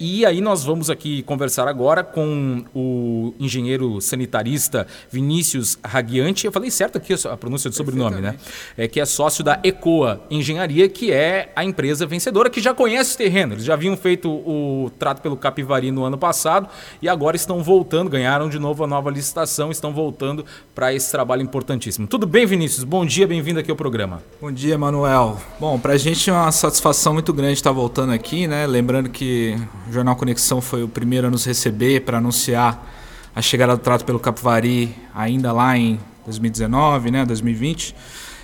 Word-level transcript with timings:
E 0.00 0.24
aí 0.24 0.40
nós 0.40 0.62
vamos 0.62 0.90
aqui 0.90 1.24
conversar 1.24 1.66
agora 1.66 2.04
com 2.04 2.64
o 2.72 3.34
engenheiro 3.36 4.00
sanitarista 4.00 4.86
Vinícius 5.10 5.76
Raguiante. 5.84 6.46
Eu 6.46 6.52
falei 6.52 6.70
certo 6.70 6.98
aqui 6.98 7.14
a 7.14 7.36
pronúncia 7.36 7.68
do 7.68 7.74
sobrenome, 7.74 8.20
né? 8.20 8.36
É 8.76 8.86
que 8.86 9.00
é 9.00 9.04
sócio 9.04 9.42
da 9.42 9.58
Ecoa 9.64 10.20
Engenharia, 10.30 10.88
que 10.88 11.10
é 11.10 11.50
a 11.56 11.64
empresa 11.64 12.06
vencedora 12.06 12.48
que 12.48 12.60
já 12.60 12.72
conhece 12.72 13.16
o 13.16 13.18
terreno. 13.18 13.54
Eles 13.54 13.64
já 13.64 13.74
haviam 13.74 13.96
feito 13.96 14.30
o 14.30 14.88
trato 15.00 15.20
pelo 15.20 15.36
Capivari 15.36 15.90
no 15.90 16.04
ano 16.04 16.16
passado 16.16 16.68
e 17.02 17.08
agora 17.08 17.34
estão 17.34 17.60
voltando, 17.60 18.08
ganharam 18.08 18.48
de 18.48 18.60
novo 18.60 18.84
a 18.84 18.86
nova 18.86 19.10
licitação, 19.10 19.72
estão 19.72 19.92
voltando 19.92 20.46
para 20.76 20.94
esse 20.94 21.10
trabalho 21.10 21.42
importantíssimo. 21.42 22.06
Tudo 22.06 22.24
bem, 22.24 22.46
Vinícius? 22.46 22.84
Bom 22.84 23.04
dia, 23.04 23.26
bem-vindo 23.26 23.58
aqui 23.58 23.68
ao 23.72 23.76
programa. 23.76 24.22
Bom 24.40 24.52
dia, 24.52 24.78
Manuel. 24.78 25.40
Bom, 25.58 25.76
para 25.76 25.94
a 25.94 25.98
gente 25.98 26.30
é 26.30 26.32
uma 26.32 26.52
satisfação 26.52 27.14
muito 27.14 27.32
grande 27.32 27.54
estar 27.54 27.72
voltando 27.72 28.12
aqui, 28.12 28.46
né? 28.46 28.64
Lembrando 28.64 29.10
que 29.10 29.58
o 29.88 29.92
Jornal 29.92 30.14
Conexão 30.16 30.60
foi 30.60 30.82
o 30.82 30.88
primeiro 30.88 31.28
a 31.28 31.30
nos 31.30 31.44
receber 31.44 32.00
para 32.00 32.18
anunciar 32.18 32.86
a 33.34 33.40
chegada 33.40 33.76
do 33.76 33.82
trato 33.82 34.04
pelo 34.04 34.18
Capivari 34.18 34.94
ainda 35.14 35.52
lá 35.52 35.76
em 35.76 35.98
2019, 36.26 37.10
né, 37.10 37.24
2020. 37.24 37.94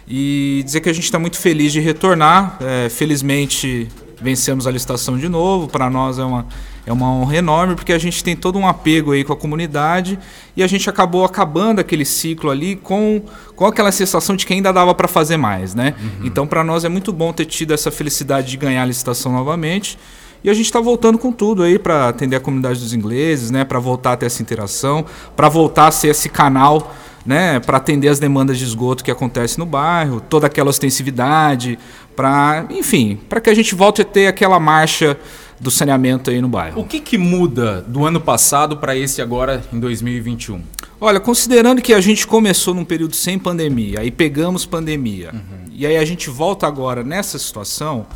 E 0.07 0.63
dizer 0.65 0.81
que 0.81 0.89
a 0.89 0.93
gente 0.93 1.05
está 1.05 1.19
muito 1.19 1.39
feliz 1.39 1.73
de 1.73 1.81
retornar. 1.81 2.57
É, 2.61 2.89
felizmente 2.89 3.89
vencemos 4.21 4.67
a 4.67 4.71
licitação 4.71 5.19
de 5.19 5.29
novo. 5.29 5.69
Para 5.69 5.91
nós 5.91 6.19
é 6.19 6.25
uma, 6.25 6.47
é 6.87 6.93
uma 6.93 7.11
honra 7.11 7.37
enorme, 7.37 7.75
porque 7.75 7.93
a 7.93 7.99
gente 7.99 8.23
tem 8.23 8.37
todo 8.37 8.59
um 8.59 8.67
apego 8.67 9.13
aí 9.13 9.25
com 9.25 9.33
a 9.33 9.37
comunidade 9.37 10.19
e 10.57 10.63
a 10.63 10.67
gente 10.67 10.89
acabou 10.89 11.25
acabando 11.25 11.81
aquele 11.81 12.05
ciclo 12.05 12.51
ali 12.51 12.77
com, 12.77 13.23
com 13.57 13.67
aquela 13.67 13.93
sensação 13.93 14.37
de 14.37 14.47
que 14.47 14.53
ainda 14.53 14.73
dava 14.73 14.95
para 14.95 15.09
fazer 15.09 15.37
mais. 15.37 15.75
Né? 15.75 15.95
Uhum. 15.99 16.27
Então, 16.27 16.47
para 16.47 16.63
nós 16.63 16.85
é 16.85 16.89
muito 16.89 17.13
bom 17.13 17.33
ter 17.33 17.47
tido 17.47 17.75
essa 17.75 17.91
felicidade 17.91 18.49
de 18.49 18.57
ganhar 18.57 18.83
a 18.83 18.87
licitação 18.87 19.33
novamente. 19.33 19.99
E 20.45 20.51
a 20.51 20.53
gente 20.53 20.67
está 20.67 20.79
voltando 20.79 21.17
com 21.17 21.33
tudo 21.33 21.63
aí 21.63 21.79
para 21.79 22.11
atender 22.11 22.37
a 22.37 22.41
comunidade 22.41 22.79
dos 22.79 22.93
ingleses, 22.93 23.51
né? 23.51 23.65
Para 23.65 23.79
voltar 23.79 24.13
a 24.13 24.17
ter 24.19 24.27
essa 24.27 24.43
interação, 24.43 25.03
para 25.35 25.49
voltar 25.49 25.87
a 25.87 25.91
ser 25.91 26.09
esse 26.09 26.29
canal, 26.29 26.95
né? 27.25 27.59
Para 27.61 27.79
atender 27.79 28.09
as 28.09 28.19
demandas 28.19 28.59
de 28.59 28.65
esgoto 28.65 29.03
que 29.03 29.11
acontece 29.11 29.59
no 29.59 29.65
bairro, 29.65 30.21
toda 30.21 30.47
aquela 30.47 30.69
ostensividade, 30.69 31.79
para, 32.15 32.67
enfim, 32.69 33.19
para 33.27 33.41
que 33.41 33.49
a 33.49 33.55
gente 33.55 33.75
volte 33.75 34.03
a 34.03 34.05
ter 34.05 34.27
aquela 34.27 34.61
marcha 34.61 35.19
do 35.59 35.71
saneamento 35.71 36.29
aí 36.29 36.43
no 36.43 36.49
bairro. 36.49 36.79
O 36.79 36.85
que, 36.85 37.01
que 37.01 37.17
muda 37.17 37.81
do 37.81 38.05
ano 38.05 38.21
passado 38.21 38.77
para 38.77 38.95
esse 38.95 39.23
agora 39.23 39.65
em 39.73 39.81
2021? 39.81 40.61
Olha, 41.01 41.21
considerando 41.21 41.81
que 41.81 41.95
a 41.95 42.03
gente 42.03 42.27
começou 42.27 42.75
num 42.75 42.85
período 42.85 43.17
sem 43.17 43.39
pandemia, 43.39 44.01
aí 44.01 44.11
pegamos 44.11 44.67
pandemia, 44.67 45.31
uhum. 45.33 45.73
e 45.73 45.87
aí 45.87 45.97
a 45.97 46.05
gente 46.05 46.29
volta 46.29 46.67
agora 46.67 47.03
nessa 47.03 47.39
situação, 47.39 48.07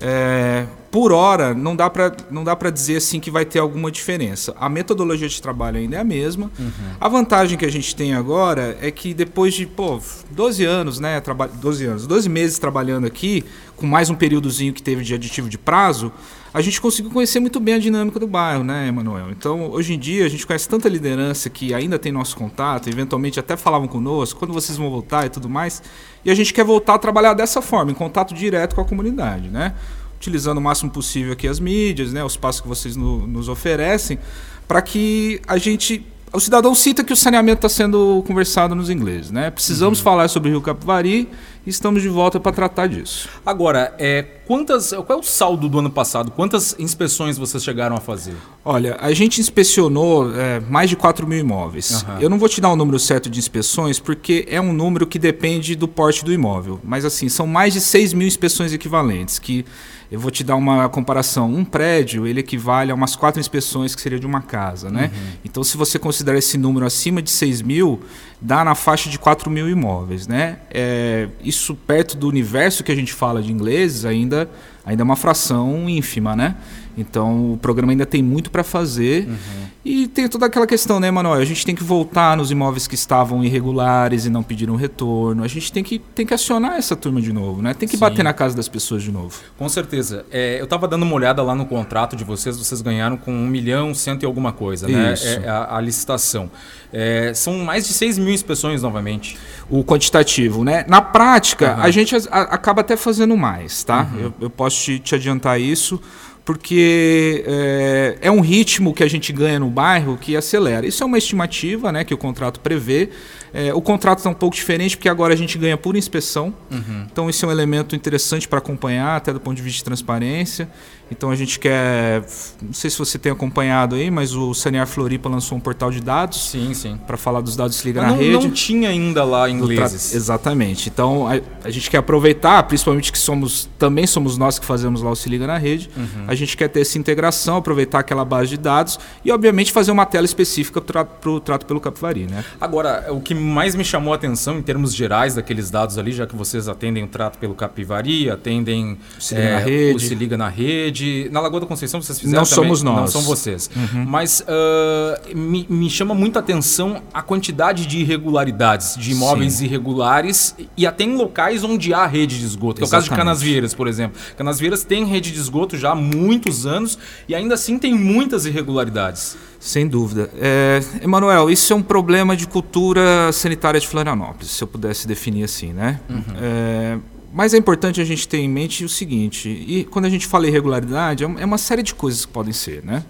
é, 0.00 0.66
por 0.90 1.12
hora, 1.12 1.54
não 1.54 1.76
dá 1.76 1.88
para 1.90 2.70
dizer 2.70 2.96
assim 2.96 3.20
que 3.20 3.30
vai 3.30 3.44
ter 3.44 3.58
alguma 3.58 3.90
diferença. 3.90 4.54
A 4.58 4.68
metodologia 4.68 5.28
de 5.28 5.40
trabalho 5.40 5.78
ainda 5.78 5.96
é 5.96 6.00
a 6.00 6.04
mesma. 6.04 6.50
Uhum. 6.58 6.70
A 7.00 7.08
vantagem 7.08 7.58
que 7.58 7.64
a 7.64 7.70
gente 7.70 7.94
tem 7.94 8.14
agora 8.14 8.78
é 8.80 8.90
que 8.90 9.12
depois 9.12 9.54
de, 9.54 9.66
pô, 9.66 10.00
12 10.30 10.64
anos, 10.64 10.98
né, 10.98 11.22
12 11.60 11.84
anos, 11.84 12.06
12 12.06 12.28
meses 12.28 12.58
trabalhando 12.58 13.06
aqui, 13.06 13.44
com 13.76 13.86
mais 13.86 14.08
um 14.08 14.14
períodozinho 14.14 14.72
que 14.72 14.82
teve 14.82 15.04
de 15.04 15.14
aditivo 15.14 15.48
de 15.48 15.58
prazo, 15.58 16.12
a 16.56 16.62
gente 16.62 16.80
conseguiu 16.80 17.10
conhecer 17.10 17.38
muito 17.38 17.60
bem 17.60 17.74
a 17.74 17.78
dinâmica 17.78 18.18
do 18.18 18.26
bairro, 18.26 18.64
né, 18.64 18.88
Emanuel? 18.88 19.30
Então, 19.30 19.70
hoje 19.70 19.92
em 19.92 19.98
dia, 19.98 20.24
a 20.24 20.28
gente 20.30 20.46
conhece 20.46 20.66
tanta 20.66 20.88
liderança 20.88 21.50
que 21.50 21.74
ainda 21.74 21.98
tem 21.98 22.10
nosso 22.10 22.34
contato, 22.34 22.88
eventualmente 22.88 23.38
até 23.38 23.58
falavam 23.58 23.86
conosco, 23.86 24.38
quando 24.38 24.54
vocês 24.54 24.78
vão 24.78 24.88
voltar 24.88 25.26
e 25.26 25.28
tudo 25.28 25.50
mais. 25.50 25.82
E 26.24 26.30
a 26.30 26.34
gente 26.34 26.54
quer 26.54 26.64
voltar 26.64 26.94
a 26.94 26.98
trabalhar 26.98 27.34
dessa 27.34 27.60
forma, 27.60 27.90
em 27.90 27.94
contato 27.94 28.32
direto 28.32 28.74
com 28.74 28.80
a 28.80 28.86
comunidade, 28.86 29.50
né? 29.50 29.74
Utilizando 30.16 30.56
o 30.56 30.60
máximo 30.62 30.90
possível 30.90 31.34
aqui 31.34 31.46
as 31.46 31.60
mídias, 31.60 32.14
né, 32.14 32.24
os 32.24 32.32
espaços 32.32 32.62
que 32.62 32.68
vocês 32.68 32.96
no, 32.96 33.26
nos 33.26 33.50
oferecem, 33.50 34.18
para 34.66 34.80
que 34.80 35.42
a 35.46 35.58
gente 35.58 36.06
o 36.36 36.40
cidadão 36.40 36.74
cita 36.74 37.02
que 37.02 37.14
o 37.14 37.16
saneamento 37.16 37.66
está 37.66 37.68
sendo 37.68 38.22
conversado 38.26 38.74
nos 38.74 38.90
ingleses, 38.90 39.30
né? 39.30 39.50
Precisamos 39.50 39.98
uhum. 39.98 40.04
falar 40.04 40.28
sobre 40.28 40.50
o 40.50 40.52
Rio 40.52 40.60
Capivari 40.60 41.30
e 41.66 41.70
estamos 41.70 42.02
de 42.02 42.10
volta 42.10 42.38
para 42.38 42.52
tratar 42.52 42.88
disso. 42.88 43.26
Agora, 43.44 43.94
é, 43.98 44.22
quantas, 44.46 44.90
qual 44.90 45.06
é 45.08 45.16
o 45.16 45.22
saldo 45.22 45.66
do 45.66 45.78
ano 45.78 45.88
passado? 45.88 46.30
Quantas 46.30 46.76
inspeções 46.78 47.38
vocês 47.38 47.64
chegaram 47.64 47.96
a 47.96 48.00
fazer? 48.00 48.34
Olha, 48.62 48.98
a 49.00 49.14
gente 49.14 49.40
inspecionou 49.40 50.30
é, 50.34 50.60
mais 50.60 50.90
de 50.90 50.96
4 50.96 51.26
mil 51.26 51.38
imóveis. 51.38 52.02
Uhum. 52.02 52.20
Eu 52.20 52.28
não 52.28 52.38
vou 52.38 52.50
te 52.50 52.60
dar 52.60 52.68
o 52.68 52.74
um 52.74 52.76
número 52.76 52.98
certo 52.98 53.30
de 53.30 53.38
inspeções, 53.38 53.98
porque 53.98 54.46
é 54.50 54.60
um 54.60 54.74
número 54.74 55.06
que 55.06 55.18
depende 55.18 55.74
do 55.74 55.88
porte 55.88 56.22
do 56.22 56.30
imóvel. 56.30 56.78
Mas 56.84 57.06
assim, 57.06 57.30
são 57.30 57.46
mais 57.46 57.72
de 57.72 57.80
6 57.80 58.12
mil 58.12 58.28
inspeções 58.28 58.74
equivalentes, 58.74 59.38
que 59.38 59.64
eu 60.10 60.20
vou 60.20 60.30
te 60.30 60.44
dar 60.44 60.56
uma 60.56 60.88
comparação. 60.88 61.52
Um 61.52 61.64
prédio, 61.64 62.26
ele 62.26 62.40
equivale 62.40 62.90
a 62.92 62.94
umas 62.94 63.16
quatro 63.16 63.40
inspeções 63.40 63.94
que 63.94 64.00
seria 64.00 64.18
de 64.18 64.26
uma 64.26 64.40
casa, 64.40 64.90
né? 64.90 65.10
Uhum. 65.12 65.30
Então, 65.44 65.64
se 65.64 65.76
você 65.76 65.98
considerar 65.98 66.38
esse 66.38 66.56
número 66.56 66.86
acima 66.86 67.20
de 67.20 67.30
6 67.30 67.62
mil, 67.62 68.00
dá 68.40 68.64
na 68.64 68.74
faixa 68.74 69.10
de 69.10 69.18
4 69.18 69.50
mil 69.50 69.68
imóveis, 69.68 70.26
né? 70.26 70.58
É, 70.70 71.28
isso 71.42 71.74
perto 71.74 72.16
do 72.16 72.28
universo 72.28 72.84
que 72.84 72.92
a 72.92 72.94
gente 72.94 73.12
fala 73.12 73.42
de 73.42 73.52
ingleses 73.52 74.04
ainda, 74.04 74.48
ainda 74.84 75.02
é 75.02 75.04
uma 75.04 75.16
fração 75.16 75.88
ínfima, 75.88 76.36
né? 76.36 76.54
Então 76.96 77.52
o 77.52 77.58
programa 77.58 77.92
ainda 77.92 78.06
tem 78.06 78.22
muito 78.22 78.50
para 78.50 78.64
fazer. 78.64 79.28
Uhum. 79.28 79.66
E 79.84 80.08
tem 80.08 80.26
toda 80.26 80.46
aquela 80.46 80.66
questão, 80.66 80.98
né, 80.98 81.12
Manuel? 81.12 81.40
A 81.40 81.44
gente 81.44 81.64
tem 81.64 81.72
que 81.72 81.84
voltar 81.84 82.36
nos 82.36 82.50
imóveis 82.50 82.88
que 82.88 82.96
estavam 82.96 83.44
irregulares 83.44 84.26
e 84.26 84.30
não 84.30 84.42
pediram 84.42 84.74
retorno. 84.74 85.44
A 85.44 85.48
gente 85.48 85.70
tem 85.70 85.84
que, 85.84 86.00
tem 86.00 86.26
que 86.26 86.34
acionar 86.34 86.72
essa 86.72 86.96
turma 86.96 87.20
de 87.20 87.32
novo, 87.32 87.62
né? 87.62 87.72
Tem 87.72 87.88
que 87.88 87.94
Sim. 87.94 88.00
bater 88.00 88.24
na 88.24 88.32
casa 88.32 88.56
das 88.56 88.68
pessoas 88.68 89.04
de 89.04 89.12
novo. 89.12 89.38
Com 89.56 89.68
certeza. 89.68 90.26
É, 90.28 90.58
eu 90.58 90.64
estava 90.64 90.88
dando 90.88 91.04
uma 91.04 91.14
olhada 91.14 91.40
lá 91.40 91.54
no 91.54 91.66
contrato 91.66 92.16
de 92.16 92.24
vocês, 92.24 92.58
vocês 92.58 92.80
ganharam 92.80 93.16
com 93.16 93.32
um 93.32 93.46
milhão, 93.46 93.94
cento 93.94 94.24
e 94.24 94.26
alguma 94.26 94.52
coisa, 94.52 94.88
né? 94.88 95.12
Isso. 95.12 95.28
É, 95.28 95.48
a, 95.48 95.76
a 95.76 95.80
licitação. 95.80 96.50
É, 96.92 97.32
são 97.32 97.58
mais 97.58 97.86
de 97.86 97.92
6 97.92 98.18
mil 98.18 98.32
inspeções 98.32 98.82
novamente. 98.82 99.38
O 99.70 99.84
quantitativo, 99.84 100.64
né? 100.64 100.84
Na 100.88 101.00
prática, 101.00 101.76
uhum. 101.76 101.82
a 101.82 101.90
gente 101.92 102.16
a, 102.16 102.40
acaba 102.42 102.80
até 102.80 102.96
fazendo 102.96 103.36
mais, 103.36 103.84
tá? 103.84 104.08
Uhum. 104.12 104.20
Eu, 104.20 104.34
eu 104.40 104.50
posso 104.50 104.82
te, 104.82 104.98
te 104.98 105.14
adiantar 105.14 105.60
isso 105.60 106.00
porque 106.46 107.42
é, 107.44 108.18
é, 108.20 108.30
um 108.30 108.40
ritmo 108.40 108.94
que 108.94 109.02
a 109.02 109.08
gente 109.08 109.32
ganha 109.32 109.58
no 109.58 109.68
bairro 109.68 110.16
que 110.16 110.36
acelera. 110.36 110.86
Isso 110.86 111.02
é 111.02 111.06
uma 111.06 111.18
estimativa 111.18 111.90
né, 111.90 112.04
que 112.04 112.14
o 112.14 112.16
contrato 112.16 112.60
prevê. 112.60 113.10
É, 113.52 113.72
o 113.72 113.80
contrato 113.80 114.18
está 114.18 114.30
um 114.30 114.34
pouco 114.34 114.54
diferente 114.54 114.96
porque 114.96 115.08
agora 115.08 115.34
a 115.34 115.36
gente 115.36 115.56
ganha 115.58 115.76
por 115.76 115.96
inspeção. 115.96 116.52
Uhum. 116.70 117.06
Então, 117.10 117.30
isso 117.30 117.44
é 117.44 117.48
um 117.48 117.52
elemento 117.52 117.94
interessante 117.94 118.46
para 118.46 118.58
acompanhar, 118.58 119.16
até 119.16 119.32
do 119.32 119.40
ponto 119.40 119.56
de 119.56 119.62
vista 119.62 119.78
de 119.78 119.84
transparência. 119.84 120.68
Então, 121.10 121.30
a 121.30 121.36
gente 121.36 121.60
quer. 121.60 122.24
Não 122.60 122.72
sei 122.72 122.90
se 122.90 122.98
você 122.98 123.16
tem 123.16 123.30
acompanhado 123.30 123.94
aí, 123.94 124.10
mas 124.10 124.34
o 124.34 124.52
Sanear 124.52 124.88
Floripa 124.88 125.28
lançou 125.28 125.56
um 125.56 125.60
portal 125.60 125.90
de 125.90 126.00
dados. 126.00 126.50
Sim, 126.50 126.74
sim. 126.74 126.98
Para 127.06 127.16
falar 127.16 127.40
dos 127.40 127.54
dados 127.54 127.80
que 127.80 127.86
ligam 127.86 128.02
na 128.02 128.10
rede. 128.10 128.32
Não 128.32 128.50
tinha 128.50 128.88
ainda 128.88 129.22
lá 129.22 129.48
ingleses. 129.48 130.10
Tra... 130.10 130.16
Exatamente. 130.16 130.88
Então, 130.88 131.28
a, 131.28 131.40
a, 131.64 131.70
gente 131.70 131.88
quer 131.88 131.98
aproveitar, 131.98 132.60
principalmente 132.64 133.12
que 133.12 133.18
somos 133.18 133.68
também 133.78 134.06
somos 134.06 134.36
nós 134.36 134.58
que 134.58 134.66
fazemos 134.66 135.00
lá 135.00 135.10
o 135.10 135.14
Se 135.14 135.28
Liga 135.28 135.46
na 135.46 135.56
Rede. 135.56 135.88
Uhum. 135.96 136.24
A 136.26 136.34
gente 136.34 136.56
quer 136.56 136.68
ter 136.68 136.80
essa 136.80 136.98
integração, 136.98 137.56
aproveitar 137.56 138.00
aquela 138.00 138.24
base 138.24 138.50
de 138.50 138.56
dados 138.56 138.98
e, 139.24 139.30
obviamente, 139.30 139.70
fazer 139.70 139.92
uma 139.92 140.06
tela 140.06 140.24
específica 140.24 140.80
para 140.80 141.06
o 141.30 141.38
trato 141.38 141.66
pelo 141.66 141.80
Capivari. 141.80 142.26
Né? 142.26 142.44
Agora, 142.60 143.06
o 143.10 143.20
que 143.20 143.32
mais 143.36 143.74
me 143.74 143.84
chamou 143.84 144.12
a 144.12 144.16
atenção 144.16 144.58
em 144.58 144.62
termos 144.62 144.94
gerais 144.94 145.34
daqueles 145.34 145.70
dados 145.70 145.98
ali, 145.98 146.12
já 146.12 146.26
que 146.26 146.34
vocês 146.34 146.68
atendem 146.68 147.04
o 147.04 147.06
trato 147.06 147.38
pelo 147.38 147.54
Capivari, 147.54 148.28
atendem 148.30 148.98
se 149.18 149.34
liga 149.34 149.46
é, 149.46 149.52
na 149.52 149.58
rede. 149.58 150.02
Se 150.02 150.14
Liga 150.14 150.36
na 150.36 150.48
Rede. 150.48 151.28
Na 151.30 151.40
Lagoa 151.40 151.60
da 151.60 151.66
Conceição 151.66 152.00
vocês 152.00 152.18
fizeram 152.18 152.42
Não 152.42 152.48
também? 152.48 152.64
somos 152.64 152.82
nós. 152.82 152.96
Não 152.96 153.06
são 153.06 153.22
vocês. 153.22 153.70
Uhum. 153.74 154.04
Mas 154.04 154.40
uh, 154.40 155.36
me, 155.36 155.66
me, 155.68 155.90
chama 155.90 156.14
muita 156.14 156.40
atenção 156.40 157.02
a 157.12 157.22
quantidade 157.22 157.86
de 157.86 157.98
irregularidades, 157.98 158.96
de 158.96 159.12
imóveis 159.12 159.54
Sim. 159.54 159.66
irregulares 159.66 160.54
e 160.76 160.86
até 160.86 161.04
em 161.04 161.16
locais 161.16 161.62
onde 161.64 161.92
há 161.92 162.06
rede 162.06 162.38
de 162.38 162.44
esgoto. 162.44 162.82
É 162.82 162.86
o 162.86 162.88
caso 162.88 163.08
de 163.08 163.14
Canasvieiras, 163.14 163.74
por 163.74 163.86
exemplo. 163.86 164.20
Canasvieiras 164.36 164.84
tem 164.84 165.04
rede 165.04 165.30
de 165.32 165.38
esgoto 165.38 165.76
já 165.76 165.92
há 165.92 165.94
muitos 165.94 166.66
anos 166.66 166.98
e 167.28 167.34
ainda 167.34 167.54
assim 167.54 167.78
tem 167.78 167.94
muitas 167.94 168.46
irregularidades. 168.46 169.36
Sem 169.58 169.88
dúvida. 169.88 170.30
É, 170.38 170.80
Emanuel, 171.02 171.50
isso 171.50 171.72
é 171.72 171.76
um 171.76 171.82
problema 171.82 172.36
de 172.36 172.46
cultura 172.46 173.25
sanitária 173.32 173.80
de 173.80 173.86
Florianópolis, 173.86 174.50
se 174.50 174.62
eu 174.62 174.68
pudesse 174.68 175.06
definir 175.06 175.44
assim, 175.44 175.72
né? 175.72 176.00
Uhum. 176.08 176.22
É, 176.40 176.98
mas 177.32 177.52
é 177.52 177.58
importante 177.58 178.00
a 178.00 178.04
gente 178.04 178.26
ter 178.26 178.38
em 178.38 178.48
mente 178.48 178.84
o 178.84 178.88
seguinte, 178.88 179.48
e 179.48 179.84
quando 179.84 180.06
a 180.06 180.10
gente 180.10 180.26
fala 180.26 180.46
irregularidade, 180.46 181.22
é 181.22 181.26
uma 181.26 181.56
é 181.56 181.58
série 181.58 181.82
de 181.82 181.94
coisas 181.94 182.24
que 182.24 182.32
podem 182.32 182.52
ser, 182.52 182.82
né? 182.82 183.04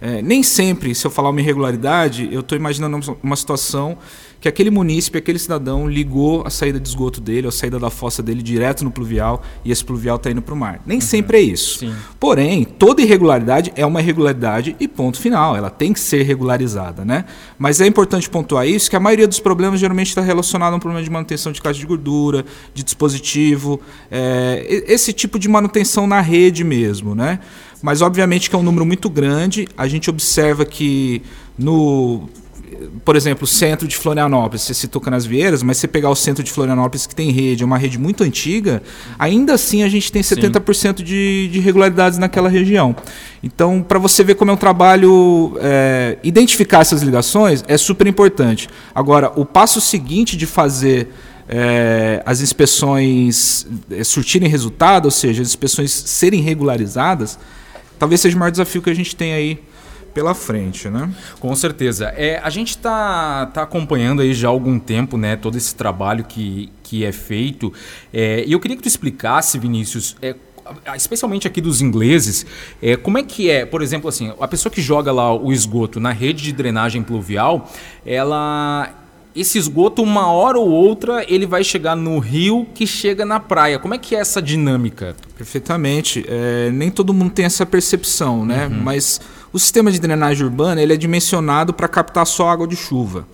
É, 0.00 0.22
nem 0.22 0.42
sempre, 0.42 0.94
se 0.94 1.06
eu 1.06 1.10
falar 1.10 1.30
uma 1.30 1.40
irregularidade, 1.40 2.28
eu 2.30 2.40
estou 2.40 2.56
imaginando 2.56 3.16
uma 3.22 3.36
situação 3.36 3.98
que 4.40 4.48
aquele 4.48 4.70
munícipe, 4.70 5.18
aquele 5.18 5.38
cidadão 5.38 5.88
ligou 5.88 6.46
a 6.46 6.50
saída 6.50 6.78
de 6.78 6.88
esgoto 6.88 7.20
dele, 7.20 7.48
a 7.48 7.50
saída 7.50 7.78
da 7.78 7.90
fossa 7.90 8.22
dele 8.22 8.42
direto 8.42 8.84
no 8.84 8.90
pluvial 8.90 9.42
e 9.64 9.72
esse 9.72 9.84
pluvial 9.84 10.16
está 10.16 10.30
indo 10.30 10.40
para 10.40 10.54
o 10.54 10.56
mar. 10.56 10.80
Nem 10.86 10.98
uhum. 10.98 11.02
sempre 11.02 11.38
é 11.38 11.40
isso. 11.40 11.80
Sim. 11.80 11.94
Porém, 12.20 12.64
toda 12.64 13.02
irregularidade 13.02 13.72
é 13.74 13.84
uma 13.84 14.00
irregularidade 14.00 14.76
e 14.78 14.86
ponto 14.86 15.18
final. 15.18 15.56
Ela 15.56 15.70
tem 15.70 15.92
que 15.92 15.98
ser 15.98 16.22
regularizada, 16.22 17.04
né? 17.04 17.24
Mas 17.58 17.80
é 17.80 17.86
importante 17.86 18.30
pontuar 18.30 18.66
isso 18.66 18.88
que 18.88 18.94
a 18.94 19.00
maioria 19.00 19.26
dos 19.26 19.40
problemas 19.40 19.80
geralmente 19.80 20.08
está 20.08 20.20
relacionado 20.20 20.74
a 20.74 20.76
um 20.76 20.80
problema 20.80 21.02
de 21.02 21.10
manutenção 21.10 21.50
de 21.50 21.60
caixa 21.60 21.80
de 21.80 21.86
gordura, 21.86 22.44
de 22.72 22.84
dispositivo, 22.84 23.80
é, 24.10 24.84
esse 24.86 25.12
tipo 25.12 25.38
de 25.38 25.48
manutenção 25.48 26.06
na 26.06 26.20
rede 26.20 26.62
mesmo, 26.62 27.14
né? 27.14 27.40
Mas 27.82 28.02
obviamente 28.02 28.50
que 28.50 28.56
é 28.56 28.58
um 28.58 28.62
número 28.62 28.84
muito 28.84 29.08
grande. 29.08 29.68
A 29.76 29.86
gente 29.86 30.10
observa 30.10 30.64
que 30.64 31.22
no 31.58 32.28
por 33.04 33.16
exemplo, 33.16 33.44
o 33.44 33.46
centro 33.46 33.88
de 33.88 33.96
Florianópolis, 33.96 34.62
você 34.62 34.74
citou 34.74 35.00
Canasvieiras, 35.00 35.62
mas 35.62 35.78
você 35.78 35.88
pegar 35.88 36.10
o 36.10 36.14
centro 36.14 36.42
de 36.42 36.50
Florianópolis 36.50 37.06
que 37.06 37.14
tem 37.14 37.30
rede, 37.30 37.62
é 37.62 37.66
uma 37.66 37.78
rede 37.78 37.98
muito 37.98 38.22
antiga, 38.22 38.82
ainda 39.18 39.54
assim 39.54 39.82
a 39.82 39.88
gente 39.88 40.12
tem 40.12 40.22
70% 40.22 41.02
de, 41.02 41.48
de 41.48 41.58
irregularidades 41.58 42.18
naquela 42.18 42.48
região. 42.48 42.94
Então, 43.42 43.82
para 43.82 43.98
você 43.98 44.22
ver 44.22 44.34
como 44.34 44.50
é 44.50 44.54
um 44.54 44.58
trabalho, 44.58 45.56
é, 45.60 46.18
identificar 46.22 46.80
essas 46.80 47.02
ligações 47.02 47.64
é 47.66 47.76
super 47.76 48.06
importante. 48.06 48.68
Agora, 48.94 49.32
o 49.34 49.44
passo 49.44 49.80
seguinte 49.80 50.36
de 50.36 50.46
fazer 50.46 51.08
é, 51.48 52.22
as 52.26 52.40
inspeções 52.40 53.66
é, 53.90 54.04
surtirem 54.04 54.48
resultado, 54.48 55.06
ou 55.06 55.10
seja, 55.10 55.42
as 55.42 55.48
inspeções 55.48 55.90
serem 55.90 56.42
regularizadas, 56.42 57.38
talvez 57.98 58.20
seja 58.20 58.36
o 58.36 58.38
maior 58.38 58.50
desafio 58.50 58.82
que 58.82 58.90
a 58.90 58.94
gente 58.94 59.14
tem 59.14 59.32
aí 59.32 59.60
pela 60.14 60.34
frente, 60.34 60.88
né? 60.88 61.10
Com 61.38 61.54
certeza. 61.54 62.06
É, 62.16 62.40
a 62.42 62.50
gente 62.50 62.70
está 62.70 63.46
tá 63.46 63.62
acompanhando 63.62 64.22
aí 64.22 64.32
já 64.32 64.48
há 64.48 64.50
algum 64.50 64.78
tempo, 64.78 65.16
né, 65.16 65.36
todo 65.36 65.56
esse 65.56 65.74
trabalho 65.74 66.24
que, 66.24 66.72
que 66.82 67.04
é 67.04 67.12
feito. 67.12 67.72
É, 68.12 68.42
e 68.46 68.52
eu 68.52 68.58
queria 68.58 68.76
que 68.76 68.82
tu 68.82 68.88
explicasse, 68.88 69.58
Vinícius, 69.58 70.16
é, 70.20 70.34
especialmente 70.96 71.46
aqui 71.46 71.60
dos 71.60 71.80
ingleses, 71.80 72.44
é, 72.82 72.96
como 72.96 73.18
é 73.18 73.22
que 73.22 73.50
é, 73.50 73.64
por 73.64 73.82
exemplo, 73.82 74.08
assim, 74.08 74.32
a 74.40 74.48
pessoa 74.48 74.72
que 74.72 74.80
joga 74.80 75.12
lá 75.12 75.32
o 75.34 75.52
esgoto 75.52 76.00
na 76.00 76.10
rede 76.10 76.42
de 76.42 76.52
drenagem 76.52 77.02
pluvial, 77.02 77.70
ela 78.04 78.97
esse 79.40 79.58
esgoto, 79.58 80.02
uma 80.02 80.26
hora 80.30 80.58
ou 80.58 80.68
outra, 80.68 81.24
ele 81.28 81.46
vai 81.46 81.62
chegar 81.62 81.94
no 81.94 82.18
rio 82.18 82.66
que 82.74 82.86
chega 82.86 83.24
na 83.24 83.38
praia. 83.38 83.78
Como 83.78 83.94
é 83.94 83.98
que 83.98 84.14
é 84.14 84.18
essa 84.18 84.42
dinâmica? 84.42 85.16
Perfeitamente. 85.36 86.24
É, 86.28 86.70
nem 86.70 86.90
todo 86.90 87.14
mundo 87.14 87.30
tem 87.30 87.44
essa 87.44 87.64
percepção, 87.64 88.44
né? 88.44 88.66
Uhum. 88.66 88.80
Mas 88.82 89.20
o 89.52 89.58
sistema 89.58 89.90
de 89.90 90.00
drenagem 90.00 90.44
urbana 90.44 90.82
ele 90.82 90.92
é 90.92 90.96
dimensionado 90.96 91.72
para 91.72 91.88
captar 91.88 92.26
só 92.26 92.48
água 92.48 92.66
de 92.66 92.76
chuva. 92.76 93.26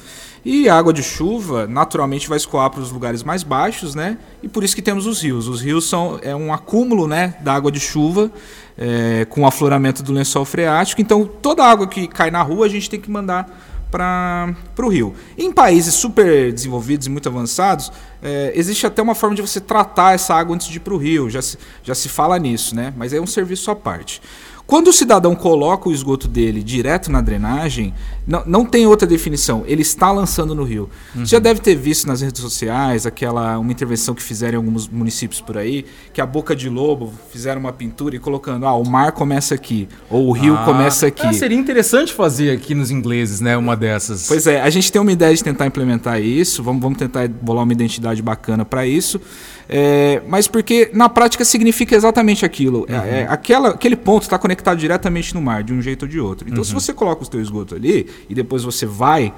E 0.45 0.69
a 0.69 0.77
água 0.77 0.93
de 0.93 1.03
chuva, 1.03 1.67
naturalmente, 1.67 2.29
vai 2.29 2.37
escoar 2.37 2.69
para 2.69 2.83
os 2.83 2.93
lugares 2.93 3.23
mais 3.23 3.43
baixos, 3.43 3.95
né? 3.95 4.19
E 4.43 4.49
por 4.49 4.63
isso 4.63 4.77
que 4.77 4.83
temos 4.83 5.07
os 5.07 5.23
rios. 5.23 5.49
Os 5.49 5.63
rios 5.63 5.89
são 5.89 6.19
é 6.21 6.37
um 6.37 6.53
acúmulo 6.53 7.09
né, 7.09 7.35
da 7.41 7.55
água 7.55 7.73
de 7.73 7.81
chuva 7.81 8.31
é, 8.77 9.27
com 9.31 9.41
o 9.41 9.47
afloramento 9.47 10.03
do 10.03 10.13
lençol 10.13 10.45
freático. 10.45 11.01
Então, 11.01 11.25
toda 11.25 11.65
a 11.65 11.71
água 11.71 11.87
que 11.87 12.07
cai 12.07 12.31
na 12.31 12.43
rua, 12.43 12.67
a 12.67 12.69
gente 12.69 12.91
tem 12.91 13.01
que 13.01 13.11
mandar 13.11 13.49
para 13.95 14.57
o 14.77 14.89
rio. 14.89 15.15
Em 15.39 15.53
países 15.53 15.95
super 15.95 16.53
desenvolvidos 16.53 17.07
e 17.07 17.11
muito 17.11 17.29
avançados, 17.29 17.93
é, 18.25 18.53
existe 18.55 18.87
até 18.87 19.03
uma 19.03 19.15
forma 19.15 19.37
de 19.37 19.43
você 19.43 19.61
tratar 19.61 20.15
essa 20.15 20.35
água 20.35 20.55
antes 20.55 20.67
de 20.67 20.79
ir 20.79 20.81
para 20.81 20.95
o 20.95 20.97
rio. 20.97 21.29
Já 21.29 21.43
se, 21.43 21.59
já 21.83 21.95
se 21.95 22.09
fala 22.09 22.39
nisso, 22.39 22.75
né? 22.75 22.93
Mas 22.97 23.13
é 23.13 23.21
um 23.21 23.27
serviço 23.27 23.71
à 23.71 23.77
parte. 23.77 24.23
Quando 24.67 24.89
o 24.89 24.93
cidadão 24.95 25.35
coloca 25.35 25.91
o 25.91 25.93
esgoto 25.93 26.27
dele 26.27 26.63
direto 26.63 27.13
na 27.13 27.21
drenagem, 27.21 27.93
não, 28.27 28.43
não 28.47 28.65
tem 28.65 28.87
outra 28.87 29.07
definição. 29.07 29.63
Ele 29.67 29.83
está 29.83 30.11
lançando 30.11 30.55
no 30.55 30.65
rio. 30.65 30.89
Uhum. 31.15 31.27
Você 31.27 31.33
já 31.33 31.39
deve 31.39 31.61
ter 31.61 31.75
visto 31.75 32.07
nas 32.07 32.23
redes 32.23 32.41
sociais 32.41 33.05
aquela 33.05 33.59
uma 33.59 33.71
intervenção 33.71 34.15
que 34.15 34.23
fizeram 34.23 34.55
em 34.55 34.65
alguns 34.65 34.89
municípios 34.89 35.43
por 35.43 35.59
aí, 35.59 35.85
que 36.15 36.21
a 36.21 36.25
boca 36.25 36.57
de 36.57 36.71
lobo 36.71 37.13
fizeram 37.31 37.61
uma 37.61 37.75
pintura 37.75 38.17
e 38.17 38.19
colocando, 38.19 38.67
ah, 38.67 38.75
o 38.75 38.89
mar 38.89 39.13
começa 39.13 39.55
aqui, 39.55 39.87
ou 40.09 40.29
o 40.29 40.33
rio 40.33 40.55
ah, 40.55 40.65
começa 40.65 41.09
aqui. 41.09 41.27
Ah, 41.27 41.33
seria 41.35 41.59
interessante 41.59 42.15
fazer 42.15 42.51
aqui 42.51 42.75
nos 42.75 42.91
ingleses, 42.91 43.43
né, 43.43 43.59
uma 43.59 43.77
dessas. 43.77 44.27
Pois 44.27 44.47
é, 44.47 44.63
a 44.63 44.71
gente 44.71 44.91
tem 44.91 45.01
uma 45.01 45.13
ideia 45.13 45.35
de 45.35 45.45
tentar 45.45 45.67
implementar 45.67 46.23
isso. 46.23 46.63
Vamos, 46.63 46.81
vamos 46.81 46.99
tentar 46.99 47.29
bolar 47.29 47.65
uma 47.65 47.73
identidade 47.73 48.14
bacana 48.23 48.65
para 48.65 48.87
isso. 48.87 49.21
É, 49.69 50.23
mas 50.29 50.47
porque 50.47 50.91
na 50.93 51.09
prática 51.09 51.45
significa 51.45 51.97
exatamente 51.97 52.45
aquilo. 52.45 52.85
É, 52.89 52.99
uhum. 52.99 53.05
É, 53.05 53.27
aquela, 53.29 53.71
aquele 53.71 53.97
ponto 53.97 54.23
está 54.23 54.39
conectado 54.39 54.79
diretamente 54.79 55.35
no 55.35 55.41
mar, 55.41 55.63
de 55.63 55.73
um 55.73 55.81
jeito 55.81 56.03
ou 56.03 56.09
de 56.09 56.21
outro. 56.21 56.49
Então, 56.49 56.59
uhum. 56.59 56.65
se 56.65 56.75
você 56.75 56.93
coloca 56.93 57.23
o 57.23 57.31
seu 57.31 57.41
esgoto 57.41 57.75
ali 57.75 58.09
e 58.29 58.35
depois 58.35 58.63
você 58.63 58.87
vai 58.87 59.33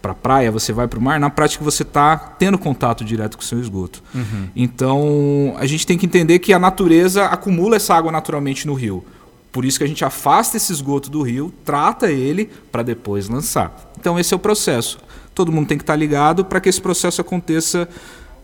para 0.00 0.12
a 0.12 0.14
praia, 0.14 0.50
você 0.50 0.72
vai 0.72 0.88
para 0.88 0.98
o 0.98 1.02
mar, 1.02 1.20
na 1.20 1.30
prática 1.30 1.64
você 1.64 1.84
está 1.84 2.16
tendo 2.16 2.58
contato 2.58 3.04
direto 3.04 3.36
com 3.36 3.42
o 3.42 3.46
seu 3.46 3.60
esgoto. 3.60 4.02
Uhum. 4.12 4.48
Então, 4.54 5.54
a 5.56 5.64
gente 5.64 5.86
tem 5.86 5.96
que 5.96 6.06
entender 6.06 6.40
que 6.40 6.52
a 6.52 6.58
natureza 6.58 7.26
acumula 7.26 7.76
essa 7.76 7.94
água 7.94 8.10
naturalmente 8.10 8.66
no 8.66 8.74
rio. 8.74 9.04
Por 9.52 9.64
isso 9.64 9.78
que 9.78 9.84
a 9.84 9.86
gente 9.86 10.04
afasta 10.04 10.56
esse 10.56 10.72
esgoto 10.72 11.08
do 11.08 11.22
rio, 11.22 11.52
trata 11.64 12.10
ele 12.10 12.50
para 12.72 12.82
depois 12.82 13.28
lançar. 13.28 13.92
Então, 14.00 14.18
esse 14.18 14.34
é 14.34 14.36
o 14.36 14.40
processo. 14.40 14.98
Todo 15.34 15.52
mundo 15.52 15.68
tem 15.68 15.78
que 15.78 15.84
estar 15.84 15.92
tá 15.92 15.98
ligado 15.98 16.44
para 16.44 16.60
que 16.60 16.68
esse 16.68 16.80
processo 16.80 17.20
aconteça 17.20 17.88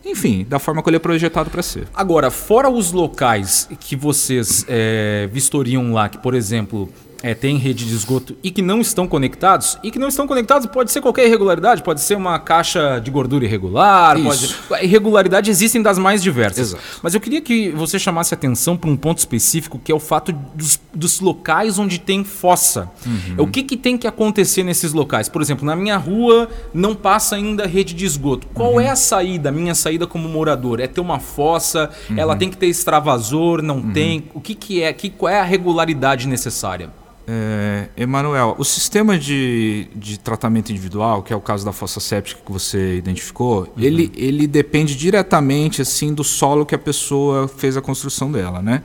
enfim, 0.05 0.45
da 0.47 0.59
forma 0.59 0.81
que 0.81 0.89
ele 0.89 0.97
é 0.97 0.99
projetado 0.99 1.49
para 1.49 1.61
ser. 1.61 1.87
Agora, 1.93 2.31
fora 2.31 2.69
os 2.69 2.91
locais 2.91 3.67
que 3.79 3.95
vocês 3.95 4.65
é, 4.67 5.27
vistoriam 5.31 5.91
lá, 5.93 6.09
que 6.09 6.17
por 6.17 6.33
exemplo 6.33 6.89
é, 7.21 7.33
têm 7.33 7.57
rede 7.57 7.85
de 7.85 7.93
esgoto 7.93 8.35
e 8.43 8.51
que 8.51 8.61
não 8.61 8.79
estão 8.79 9.07
conectados, 9.07 9.77
e 9.83 9.91
que 9.91 9.99
não 9.99 10.07
estão 10.07 10.27
conectados 10.27 10.67
pode 10.67 10.91
ser 10.91 11.01
qualquer 11.01 11.25
irregularidade, 11.25 11.83
pode 11.83 12.01
ser 12.01 12.15
uma 12.15 12.39
caixa 12.39 12.99
de 12.99 13.11
gordura 13.11 13.45
irregular, 13.45 14.17
Isso. 14.17 14.55
pode... 14.67 14.85
irregularidades 14.85 15.49
existem 15.49 15.81
das 15.81 15.97
mais 15.97 16.23
diversas. 16.23 16.69
Exato. 16.69 16.83
Mas 17.03 17.13
eu 17.13 17.21
queria 17.21 17.41
que 17.41 17.69
você 17.71 17.99
chamasse 17.99 18.33
atenção 18.33 18.77
para 18.77 18.89
um 18.89 18.95
ponto 18.95 19.17
específico, 19.17 19.79
que 19.83 19.91
é 19.91 19.95
o 19.95 19.99
fato 19.99 20.31
dos, 20.53 20.79
dos 20.93 21.19
locais 21.19 21.77
onde 21.77 21.99
tem 21.99 22.23
fossa. 22.23 22.89
Uhum. 23.05 23.43
O 23.43 23.47
que, 23.47 23.63
que 23.63 23.75
tem 23.75 23.97
que 23.97 24.07
acontecer 24.07 24.63
nesses 24.63 24.93
locais? 24.93 25.27
Por 25.27 25.41
exemplo, 25.41 25.65
na 25.65 25.75
minha 25.75 25.97
rua 25.97 26.49
não 26.73 26.95
passa 26.95 27.35
ainda 27.35 27.65
rede 27.67 27.93
de 27.93 28.05
esgoto. 28.05 28.47
Qual 28.53 28.73
uhum. 28.73 28.79
é 28.79 28.89
a 28.89 28.95
saída, 28.95 29.49
a 29.49 29.51
minha 29.51 29.75
saída 29.75 30.07
como 30.07 30.29
morador? 30.29 30.79
É 30.79 30.87
ter 30.87 31.01
uma 31.01 31.19
fossa? 31.19 31.89
Uhum. 32.09 32.17
Ela 32.17 32.35
tem 32.35 32.49
que 32.49 32.57
ter 32.57 32.67
extravasor? 32.67 33.61
Não 33.61 33.77
uhum. 33.77 33.91
tem? 33.91 34.23
O 34.33 34.39
que, 34.39 34.55
que 34.55 34.81
é? 34.81 34.93
Que, 34.93 35.09
qual 35.09 35.31
é 35.31 35.39
a 35.39 35.43
regularidade 35.43 36.27
necessária? 36.27 36.89
É, 37.31 37.89
Emanuel, 37.95 38.55
o 38.57 38.65
sistema 38.65 39.15
de, 39.15 39.87
de 39.95 40.17
tratamento 40.17 40.71
individual, 40.71 41.21
que 41.21 41.31
é 41.31 41.35
o 41.35 41.39
caso 41.39 41.63
da 41.63 41.71
fossa 41.71 41.99
séptica 41.99 42.41
que 42.43 42.51
você 42.51 42.95
identificou, 42.97 43.59
uhum. 43.59 43.67
ele, 43.77 44.11
ele 44.15 44.47
depende 44.47 44.95
diretamente 44.95 45.79
assim 45.79 46.11
do 46.11 46.23
solo 46.23 46.65
que 46.65 46.73
a 46.73 46.79
pessoa 46.79 47.47
fez 47.47 47.77
a 47.77 47.81
construção 47.81 48.31
dela, 48.31 48.63
né? 48.63 48.81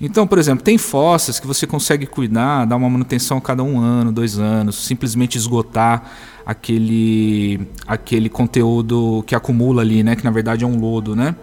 Então, 0.00 0.26
por 0.26 0.38
exemplo, 0.38 0.64
tem 0.64 0.78
fossas 0.78 1.38
que 1.38 1.46
você 1.46 1.66
consegue 1.66 2.06
cuidar, 2.06 2.64
dar 2.64 2.76
uma 2.76 2.88
manutenção 2.88 3.36
a 3.36 3.40
cada 3.42 3.62
um 3.62 3.78
ano, 3.78 4.10
dois 4.10 4.38
anos, 4.38 4.86
simplesmente 4.86 5.36
esgotar 5.36 6.10
aquele, 6.46 7.60
aquele 7.86 8.30
conteúdo 8.30 9.22
que 9.26 9.34
acumula 9.34 9.82
ali, 9.82 10.02
né? 10.02 10.16
Que 10.16 10.24
na 10.24 10.30
verdade 10.30 10.64
é 10.64 10.66
um 10.66 10.80
lodo, 10.80 11.14
né? 11.14 11.36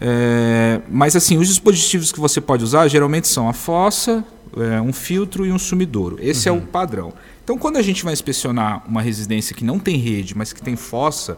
É, 0.00 0.80
mas 0.88 1.14
assim, 1.14 1.36
os 1.36 1.48
dispositivos 1.48 2.10
que 2.10 2.18
você 2.18 2.40
pode 2.40 2.64
usar 2.64 2.88
geralmente 2.88 3.28
são 3.28 3.48
a 3.48 3.52
fossa, 3.52 4.24
é, 4.56 4.80
um 4.80 4.92
filtro 4.92 5.44
e 5.44 5.52
um 5.52 5.58
sumidouro. 5.58 6.16
Esse 6.20 6.48
uhum. 6.48 6.56
é 6.56 6.58
o 6.58 6.62
uhum. 6.62 6.66
padrão. 6.66 7.12
Então, 7.44 7.58
quando 7.58 7.76
a 7.76 7.82
gente 7.82 8.04
vai 8.04 8.12
inspecionar 8.12 8.82
uma 8.88 9.02
residência 9.02 9.54
que 9.54 9.64
não 9.64 9.78
tem 9.78 9.96
rede, 9.96 10.36
mas 10.36 10.52
que 10.52 10.62
tem 10.62 10.76
fossa, 10.76 11.36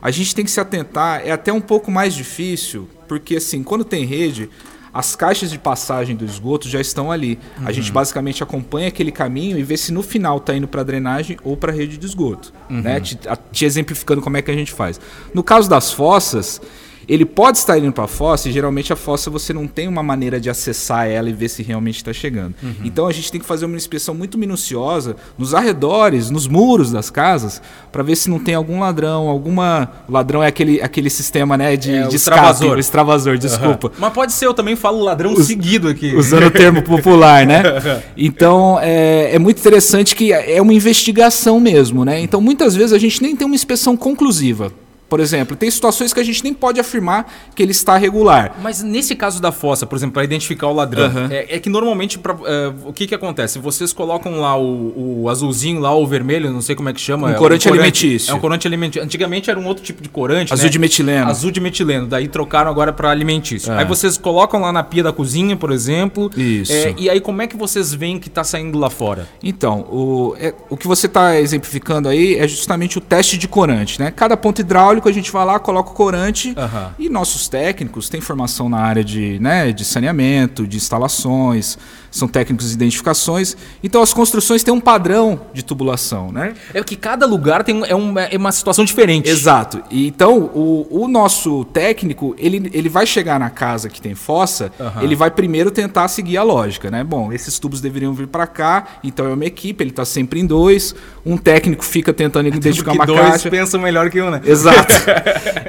a 0.00 0.10
gente 0.10 0.34
tem 0.34 0.44
que 0.44 0.50
se 0.50 0.60
atentar. 0.60 1.22
É 1.24 1.30
até 1.30 1.52
um 1.52 1.60
pouco 1.60 1.90
mais 1.90 2.14
difícil, 2.14 2.88
porque 3.08 3.36
assim, 3.36 3.62
quando 3.62 3.84
tem 3.84 4.04
rede, 4.04 4.50
as 4.92 5.16
caixas 5.16 5.50
de 5.50 5.58
passagem 5.58 6.14
do 6.14 6.24
esgoto 6.24 6.68
já 6.68 6.80
estão 6.80 7.10
ali. 7.10 7.38
Uhum. 7.58 7.66
A 7.66 7.72
gente 7.72 7.88
uhum. 7.88 7.94
basicamente 7.94 8.42
acompanha 8.42 8.88
aquele 8.88 9.12
caminho 9.12 9.58
e 9.58 9.62
vê 9.62 9.76
se 9.76 9.92
no 9.92 10.02
final 10.02 10.36
está 10.36 10.54
indo 10.54 10.68
para 10.68 10.82
drenagem 10.82 11.38
ou 11.42 11.56
para 11.56 11.72
rede 11.72 11.96
de 11.96 12.04
esgoto. 12.04 12.52
Uhum. 12.68 12.82
Né? 12.82 13.00
Te, 13.00 13.18
te 13.52 13.64
exemplificando 13.64 14.20
como 14.20 14.36
é 14.36 14.42
que 14.42 14.50
a 14.50 14.54
gente 14.54 14.72
faz. 14.72 15.00
No 15.32 15.42
caso 15.42 15.70
das 15.70 15.92
fossas, 15.92 16.60
ele 17.08 17.24
pode 17.24 17.58
estar 17.58 17.78
indo 17.78 17.92
para 17.92 18.04
a 18.04 18.08
fossa 18.08 18.48
e 18.48 18.52
geralmente 18.52 18.92
a 18.92 18.96
fossa 18.96 19.30
você 19.30 19.52
não 19.52 19.66
tem 19.66 19.88
uma 19.88 20.02
maneira 20.02 20.40
de 20.40 20.48
acessar 20.48 21.08
ela 21.08 21.28
e 21.28 21.32
ver 21.32 21.48
se 21.48 21.62
realmente 21.62 21.96
está 21.96 22.12
chegando. 22.12 22.54
Uhum. 22.62 22.74
Então 22.84 23.06
a 23.06 23.12
gente 23.12 23.30
tem 23.30 23.40
que 23.40 23.46
fazer 23.46 23.66
uma 23.66 23.76
inspeção 23.76 24.14
muito 24.14 24.38
minuciosa 24.38 25.16
nos 25.36 25.54
arredores, 25.54 26.30
nos 26.30 26.46
muros 26.46 26.90
das 26.90 27.10
casas, 27.10 27.60
para 27.90 28.02
ver 28.02 28.16
se 28.16 28.30
não 28.30 28.38
tem 28.38 28.54
algum 28.54 28.80
ladrão, 28.80 29.28
alguma. 29.28 29.90
O 30.08 30.12
ladrão 30.12 30.42
é 30.42 30.46
aquele, 30.46 30.80
aquele 30.80 31.10
sistema 31.10 31.56
né, 31.56 31.76
de, 31.76 31.92
é, 31.92 32.06
de 32.06 32.16
extravasor. 32.16 32.78
extravasor, 32.78 33.38
desculpa. 33.38 33.88
Uhum. 33.88 33.94
Mas 33.98 34.12
pode 34.12 34.32
ser, 34.32 34.46
eu 34.46 34.54
também 34.54 34.76
falo 34.76 35.02
ladrão 35.02 35.32
Us, 35.32 35.46
seguido 35.46 35.88
aqui. 35.88 36.14
Usando 36.14 36.46
o 36.46 36.50
termo 36.50 36.82
popular, 36.84 37.46
né? 37.46 37.62
Então 38.16 38.78
é, 38.80 39.34
é 39.34 39.38
muito 39.38 39.58
interessante 39.58 40.14
que 40.14 40.32
é 40.32 40.60
uma 40.60 40.72
investigação 40.72 41.58
mesmo, 41.58 42.04
né? 42.04 42.20
Então 42.20 42.40
muitas 42.40 42.74
vezes 42.74 42.92
a 42.92 42.98
gente 42.98 43.22
nem 43.22 43.34
tem 43.34 43.46
uma 43.46 43.54
inspeção 43.54 43.96
conclusiva. 43.96 44.72
Por 45.12 45.20
exemplo, 45.20 45.54
tem 45.54 45.70
situações 45.70 46.10
que 46.14 46.20
a 46.20 46.24
gente 46.24 46.42
nem 46.42 46.54
pode 46.54 46.80
afirmar 46.80 47.30
que 47.54 47.62
ele 47.62 47.72
está 47.72 47.98
regular. 47.98 48.56
Mas 48.62 48.82
nesse 48.82 49.14
caso 49.14 49.42
da 49.42 49.52
fossa, 49.52 49.84
por 49.84 49.94
exemplo, 49.94 50.14
para 50.14 50.24
identificar 50.24 50.68
o 50.68 50.72
ladrão, 50.72 51.04
uhum. 51.04 51.28
é, 51.30 51.54
é, 51.54 51.58
que 51.58 51.68
normalmente 51.68 52.18
pra, 52.18 52.34
é, 52.46 52.72
o 52.86 52.94
que, 52.94 53.06
que 53.06 53.14
acontece? 53.14 53.58
Vocês 53.58 53.92
colocam 53.92 54.40
lá 54.40 54.56
o, 54.56 55.24
o, 55.24 55.28
azulzinho, 55.28 55.80
lá 55.80 55.94
o 55.94 56.06
vermelho, 56.06 56.50
não 56.50 56.62
sei 56.62 56.74
como 56.74 56.88
é 56.88 56.94
que 56.94 57.00
chama. 57.02 57.26
Um 57.26 57.30
é 57.30 57.34
corante, 57.34 57.68
um 57.68 57.72
corante 57.72 57.80
alimentício. 57.82 58.30
É 58.30 58.34
um 58.34 58.40
corante 58.40 58.66
alimentício. 58.66 59.04
Antigamente 59.04 59.50
era 59.50 59.60
um 59.60 59.66
outro 59.66 59.84
tipo 59.84 60.02
de 60.02 60.08
corante. 60.08 60.50
Azul 60.50 60.64
né? 60.64 60.70
de 60.70 60.78
metileno. 60.78 61.28
Azul 61.30 61.50
de 61.50 61.60
metileno. 61.60 62.06
Daí 62.06 62.26
trocaram 62.26 62.70
agora 62.70 62.90
para 62.90 63.10
alimentício. 63.10 63.70
É. 63.70 63.80
Aí 63.80 63.84
vocês 63.84 64.16
colocam 64.16 64.62
lá 64.62 64.72
na 64.72 64.82
pia 64.82 65.02
da 65.02 65.12
cozinha, 65.12 65.58
por 65.58 65.72
exemplo. 65.72 66.30
Isso. 66.34 66.72
É, 66.72 66.94
e 66.96 67.10
aí 67.10 67.20
como 67.20 67.42
é 67.42 67.46
que 67.46 67.54
vocês 67.54 67.92
veem 67.92 68.18
que 68.18 68.28
está 68.28 68.42
saindo 68.42 68.78
lá 68.78 68.88
fora? 68.88 69.28
Então, 69.42 69.80
o, 69.80 70.34
é, 70.40 70.54
o 70.70 70.76
que 70.78 70.88
você 70.88 71.04
está 71.04 71.38
exemplificando 71.38 72.08
aí 72.08 72.36
é 72.36 72.48
justamente 72.48 72.96
o 72.96 73.00
teste 73.02 73.36
de 73.36 73.46
corante, 73.46 74.00
né? 74.00 74.10
Cada 74.10 74.38
ponto 74.38 74.62
hidráulico 74.62 75.01
a 75.08 75.12
gente 75.12 75.30
vai 75.30 75.44
lá, 75.44 75.58
coloca 75.58 75.90
o 75.90 75.94
corante 75.94 76.48
uhum. 76.48 76.90
e 76.98 77.08
nossos 77.08 77.48
técnicos 77.48 78.08
têm 78.08 78.20
formação 78.20 78.68
na 78.68 78.78
área 78.78 79.04
de, 79.04 79.38
né, 79.40 79.72
de 79.72 79.84
saneamento, 79.84 80.66
de 80.66 80.76
instalações, 80.76 81.78
são 82.12 82.28
técnicos 82.28 82.68
de 82.68 82.74
identificações. 82.74 83.56
Então 83.82 84.02
as 84.02 84.12
construções 84.12 84.62
têm 84.62 84.72
um 84.72 84.80
padrão 84.80 85.40
de 85.52 85.64
tubulação, 85.64 86.30
né? 86.30 86.54
É 86.74 86.82
que 86.84 86.94
cada 86.94 87.26
lugar 87.26 87.64
tem 87.64 87.82
é, 87.86 87.96
um, 87.96 88.18
é 88.18 88.36
uma 88.36 88.52
situação 88.52 88.84
diferente. 88.84 89.28
Exato. 89.28 89.82
E, 89.90 90.06
então 90.06 90.50
o, 90.54 90.86
o, 90.90 91.08
nosso 91.08 91.64
técnico 91.66 92.34
ele, 92.38 92.70
ele 92.72 92.88
vai 92.88 93.06
chegar 93.06 93.40
na 93.40 93.48
casa 93.48 93.88
que 93.88 94.00
tem 94.00 94.14
fossa, 94.14 94.70
uhum. 94.78 95.02
ele 95.02 95.16
vai 95.16 95.30
primeiro 95.30 95.70
tentar 95.70 96.06
seguir 96.08 96.36
a 96.36 96.42
lógica, 96.42 96.90
né? 96.90 97.02
Bom, 97.02 97.32
esses 97.32 97.58
tubos 97.58 97.80
deveriam 97.80 98.12
vir 98.12 98.26
para 98.26 98.46
cá, 98.46 98.86
então 99.02 99.26
é 99.26 99.32
uma 99.32 99.46
equipe, 99.46 99.82
ele 99.82 99.90
está 99.90 100.04
sempre 100.04 100.40
em 100.40 100.46
dois. 100.46 100.94
Um 101.24 101.36
técnico 101.36 101.84
fica 101.84 102.12
tentando 102.12 102.48
identificar 102.48 102.92
uma 102.92 103.06
dois 103.06 103.20
caixa. 103.20 103.50
pensam 103.50 103.80
melhor 103.80 104.10
que 104.10 104.20
um, 104.20 104.30
né? 104.30 104.42
Exato. 104.44 104.91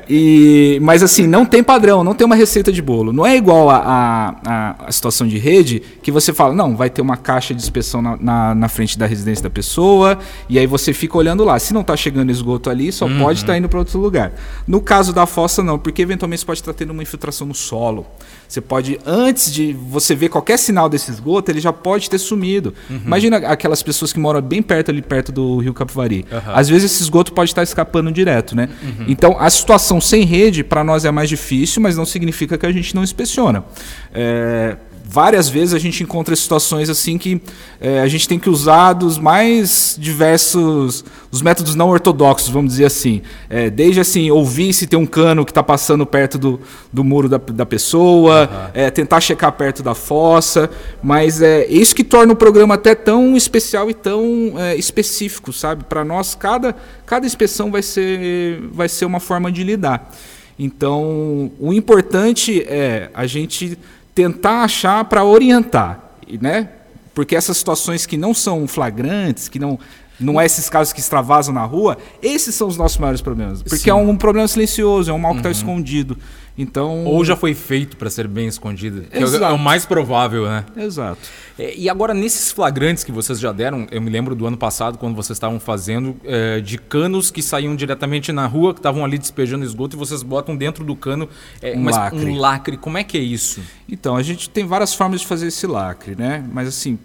E, 0.10 0.80
mas 0.82 1.04
assim, 1.04 1.28
não 1.28 1.46
tem 1.46 1.64
padrão, 1.64 2.04
não 2.04 2.14
tem 2.14 2.26
uma 2.26 2.36
receita 2.36 2.72
de 2.72 2.82
bolo. 2.82 3.14
Não 3.14 3.26
é 3.26 3.36
igual 3.36 3.70
a, 3.70 4.36
a, 4.46 4.76
a 4.88 4.92
situação 4.92 5.28
de 5.28 5.38
rede 5.38 5.82
que 6.02 6.12
você 6.12 6.34
fala, 6.34 6.54
não, 6.54 6.76
vai 6.76 6.90
ter 6.90 7.02
uma 7.02 7.18
caixa 7.18 7.54
de 7.54 7.62
inspeção 7.62 8.02
na, 8.02 8.18
na, 8.18 8.56
na, 8.56 8.70
frente 8.70 8.98
da 8.98 9.06
residência 9.06 9.44
da 9.44 9.50
pessoa, 9.50 10.18
e 10.50 10.60
aí 10.60 10.68
você 10.68 10.94
fica 10.94 11.18
olhando 11.18 11.44
lá. 11.44 11.58
Se 11.60 11.74
não 11.74 11.82
está 11.82 11.96
chegando 11.96 12.32
esgoto 12.32 12.70
ali, 12.70 12.92
só 12.92 13.06
uhum. 13.06 13.20
pode 13.20 13.40
estar 13.40 13.54
tá 13.54 13.58
indo 13.58 13.70
para 13.70 13.80
outro 13.80 14.00
lugar. 14.00 14.34
No 14.68 14.82
caso 14.82 15.14
da 15.14 15.26
fossa, 15.26 15.64
não, 15.64 15.78
porque 15.80 16.02
eventualmente 16.02 16.42
você 16.42 16.46
pode 16.46 16.60
estar 16.60 16.74
tá 16.74 16.78
tendo 16.78 16.92
uma 16.92 17.04
infiltração 17.04 17.48
no 17.48 17.54
solo. 17.54 18.06
Você 18.48 18.62
pode, 18.62 19.00
antes 19.06 19.52
de 19.52 19.74
você 19.74 20.14
ver 20.14 20.30
qualquer 20.30 20.58
sinal 20.58 20.88
desse 20.88 21.10
esgoto, 21.10 21.50
ele 21.52 21.60
já 21.60 21.74
pode 21.74 22.10
ter 22.10 22.20
sumido. 22.20 22.74
Uhum. 22.90 23.02
Imagina 23.06 23.38
aquelas 23.38 23.82
pessoas 23.82 24.14
que 24.14 24.20
moram 24.20 24.42
bem 24.42 24.62
perto 24.62 24.92
ali, 24.92 25.02
perto 25.02 25.32
do 25.32 25.58
Rio 25.58 25.74
Capivari. 25.74 26.26
Uhum. 26.32 26.40
Às 26.54 26.70
vezes 26.70 26.92
esse 26.92 27.02
esgoto 27.04 27.34
pode 27.34 27.50
estar 27.50 27.64
escapando 27.64 28.12
direto, 28.12 28.56
né? 28.56 28.70
Uhum. 28.84 29.06
Então 29.14 29.38
a 29.40 29.48
situação 29.48 30.02
sem 30.02 30.24
rede, 30.24 30.64
para 30.64 30.84
nós 30.84 31.06
é 31.06 31.12
mais 31.12 31.30
difícil, 31.30 31.80
mas 31.82 31.96
não 31.96 32.04
significa 32.04 32.58
que 32.58 32.66
a 32.66 32.72
gente 32.72 32.96
não 32.96 33.04
inspeciona. 33.04 33.64
É, 34.12 34.76
várias 35.14 35.48
vezes 35.48 35.76
a 35.76 35.78
gente 35.78 36.02
encontra 36.02 36.36
situações 36.36 36.90
assim 36.90 37.20
que 37.20 37.40
é, 37.80 38.02
a 38.02 38.08
gente 38.08 38.28
tem 38.28 38.40
que 38.40 38.50
usar 38.50 38.94
dos 38.94 39.20
mais 39.20 39.96
diversos, 40.00 41.06
os 41.32 41.40
métodos 41.40 41.76
não 41.76 41.90
ortodoxos, 41.90 42.50
vamos 42.50 42.72
dizer 42.72 42.86
assim. 42.86 43.22
É, 43.48 43.70
desde 43.70 44.02
assim, 44.02 44.32
ouvir 44.32 44.74
se 44.74 44.88
tem 44.88 44.98
um 44.98 45.06
cano 45.06 45.46
que 45.46 45.52
está 45.52 45.62
passando 45.62 46.04
perto 46.04 46.40
do, 46.40 46.60
do 46.92 47.04
muro 47.04 47.30
da, 47.30 47.38
da 47.38 47.64
pessoa, 47.64 48.50
uhum. 48.52 48.70
é, 48.74 48.90
tentar 48.90 49.22
checar 49.22 49.52
perto 49.52 49.84
da 49.84 49.94
fossa, 49.94 50.68
mas 51.04 51.44
é 51.44 51.68
isso 51.68 51.94
que 51.94 52.04
torna 52.04 52.34
o 52.34 52.36
programa 52.36 52.74
até 52.74 52.96
tão 52.96 53.38
especial 53.38 53.92
e 53.92 53.94
tão 53.94 54.56
é, 54.58 54.76
específico, 54.76 55.54
sabe? 55.54 55.84
Para 55.84 56.04
nós, 56.04 56.34
cada, 56.34 56.76
cada 57.06 57.28
inspeção 57.28 57.70
vai 57.70 57.84
ser, 57.84 58.62
vai 58.72 58.90
ser 58.90 59.06
uma 59.06 59.20
forma 59.20 59.52
de 59.52 59.64
lidar. 59.64 60.12
Então, 60.58 61.52
o 61.60 61.72
importante 61.72 62.64
é 62.68 63.12
a 63.14 63.28
gente 63.28 63.78
tentar 64.14 64.64
achar 64.64 65.06
para 65.06 65.24
orientar, 65.24 66.16
né? 66.42 66.70
Porque 67.14 67.36
essas 67.36 67.58
situações 67.58 68.06
que 68.06 68.18
não 68.18 68.34
são 68.34 68.68
flagrantes, 68.68 69.48
que 69.48 69.60
não 69.60 69.80
não 70.20 70.40
é 70.40 70.46
esses 70.46 70.70
casos 70.70 70.94
que 70.94 71.00
extravasam 71.00 71.54
na 71.54 71.66
rua, 71.66 71.98
esses 72.22 72.54
são 72.56 72.68
os 72.68 72.78
nossos 72.78 72.98
maiores 72.98 73.22
problemas. 73.22 73.62
Porque 73.64 73.84
Sim. 73.86 73.90
é 73.90 73.94
um 73.94 74.16
problema 74.16 74.48
silencioso, 74.48 75.10
é 75.12 75.14
um 75.14 75.18
mal 75.18 75.34
que 75.34 75.40
está 75.40 75.50
uhum. 75.50 75.54
escondido. 75.54 76.18
Então... 76.58 77.06
Ou 77.06 77.26
já 77.26 77.36
foi 77.36 77.54
feito 77.54 77.98
para 77.98 78.10
ser 78.10 78.28
bem 78.28 78.48
escondido. 78.48 79.06
É, 79.12 79.20
é 79.20 79.52
o 79.52 79.58
mais 79.58 79.86
provável, 79.86 80.46
né? 80.46 80.64
Exato. 80.78 81.20
É, 81.58 81.76
e 81.76 81.90
agora, 81.90 82.14
nesses 82.14 82.52
flagrantes 82.52 83.04
que 83.04 83.12
vocês 83.12 83.40
já 83.40 83.52
deram, 83.52 83.88
eu 83.92 84.02
me 84.02 84.10
lembro 84.10 84.36
do 84.36 84.46
ano 84.46 84.58
passado, 84.58 84.98
quando 84.98 85.16
vocês 85.16 85.36
estavam 85.36 85.60
fazendo, 85.60 86.16
é, 86.24 86.60
de 86.60 86.78
canos 86.78 87.32
que 87.32 87.42
saíam 87.42 87.76
diretamente 87.76 88.32
na 88.32 88.46
rua, 88.46 88.74
que 88.74 88.80
estavam 88.80 89.04
ali 89.04 89.18
despejando 89.18 89.66
esgoto, 89.66 89.96
e 89.96 90.00
vocês 90.00 90.22
botam 90.22 90.56
dentro 90.56 90.84
do 90.84 90.96
cano 90.96 91.28
é, 91.62 91.76
um, 91.76 91.86
lacre. 91.86 92.26
um 92.26 92.38
lacre. 92.38 92.78
Como 92.78 92.98
é 92.98 93.04
que 93.04 93.18
é 93.18 93.22
isso? 93.22 93.62
Então, 93.90 94.16
a 94.16 94.22
gente 94.22 94.50
tem 94.50 94.66
várias 94.66 94.94
formas 94.94 95.22
de 95.22 95.28
fazer 95.28 95.48
esse 95.48 95.66
lacre, 95.66 96.16
né? 96.16 96.46
Mas 96.52 96.68
assim, 96.68 97.00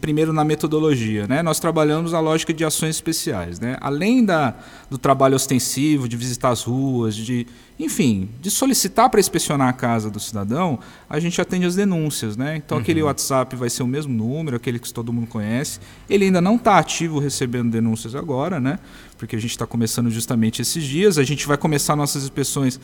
primeiro 0.00 0.32
na 0.32 0.44
metodologia, 0.44 1.26
né? 1.26 1.42
Nós 1.42 1.58
trabalhamos 1.58 2.14
a 2.14 2.20
lógica 2.20 2.54
de 2.54 2.64
ações 2.64 2.96
especiais, 2.96 3.58
né? 3.58 3.76
Além 3.80 4.24
da, 4.24 4.54
do 4.88 4.96
trabalho 4.96 5.34
ostensivo, 5.34 6.08
de 6.08 6.16
visitar 6.16 6.50
as 6.50 6.62
ruas, 6.62 7.16
de, 7.16 7.46
enfim, 7.78 8.28
de 8.40 8.48
solicitar 8.48 9.10
para 9.10 9.18
inspecionar 9.18 9.68
a 9.68 9.72
casa 9.72 10.08
do 10.08 10.20
cidadão, 10.20 10.78
a 11.10 11.18
gente 11.18 11.40
atende 11.40 11.66
as 11.66 11.74
denúncias, 11.74 12.36
né? 12.36 12.56
Então 12.56 12.78
uhum. 12.78 12.82
aquele 12.82 13.02
WhatsApp 13.02 13.56
vai 13.56 13.68
ser 13.68 13.82
o 13.82 13.86
mesmo 13.86 14.14
número, 14.14 14.56
aquele 14.56 14.78
que 14.78 14.92
todo 14.92 15.12
mundo 15.12 15.26
conhece. 15.26 15.80
Ele 16.08 16.26
ainda 16.26 16.40
não 16.40 16.54
está 16.54 16.78
ativo 16.78 17.18
recebendo 17.18 17.70
denúncias 17.70 18.14
agora, 18.14 18.60
né? 18.60 18.78
Porque 19.18 19.34
a 19.34 19.40
gente 19.40 19.50
está 19.50 19.66
começando 19.66 20.10
justamente 20.10 20.62
esses 20.62 20.84
dias. 20.84 21.18
A 21.18 21.24
gente 21.24 21.46
vai 21.46 21.56
começar 21.56 21.96
nossas 21.96 22.22
inspeções 22.22 22.78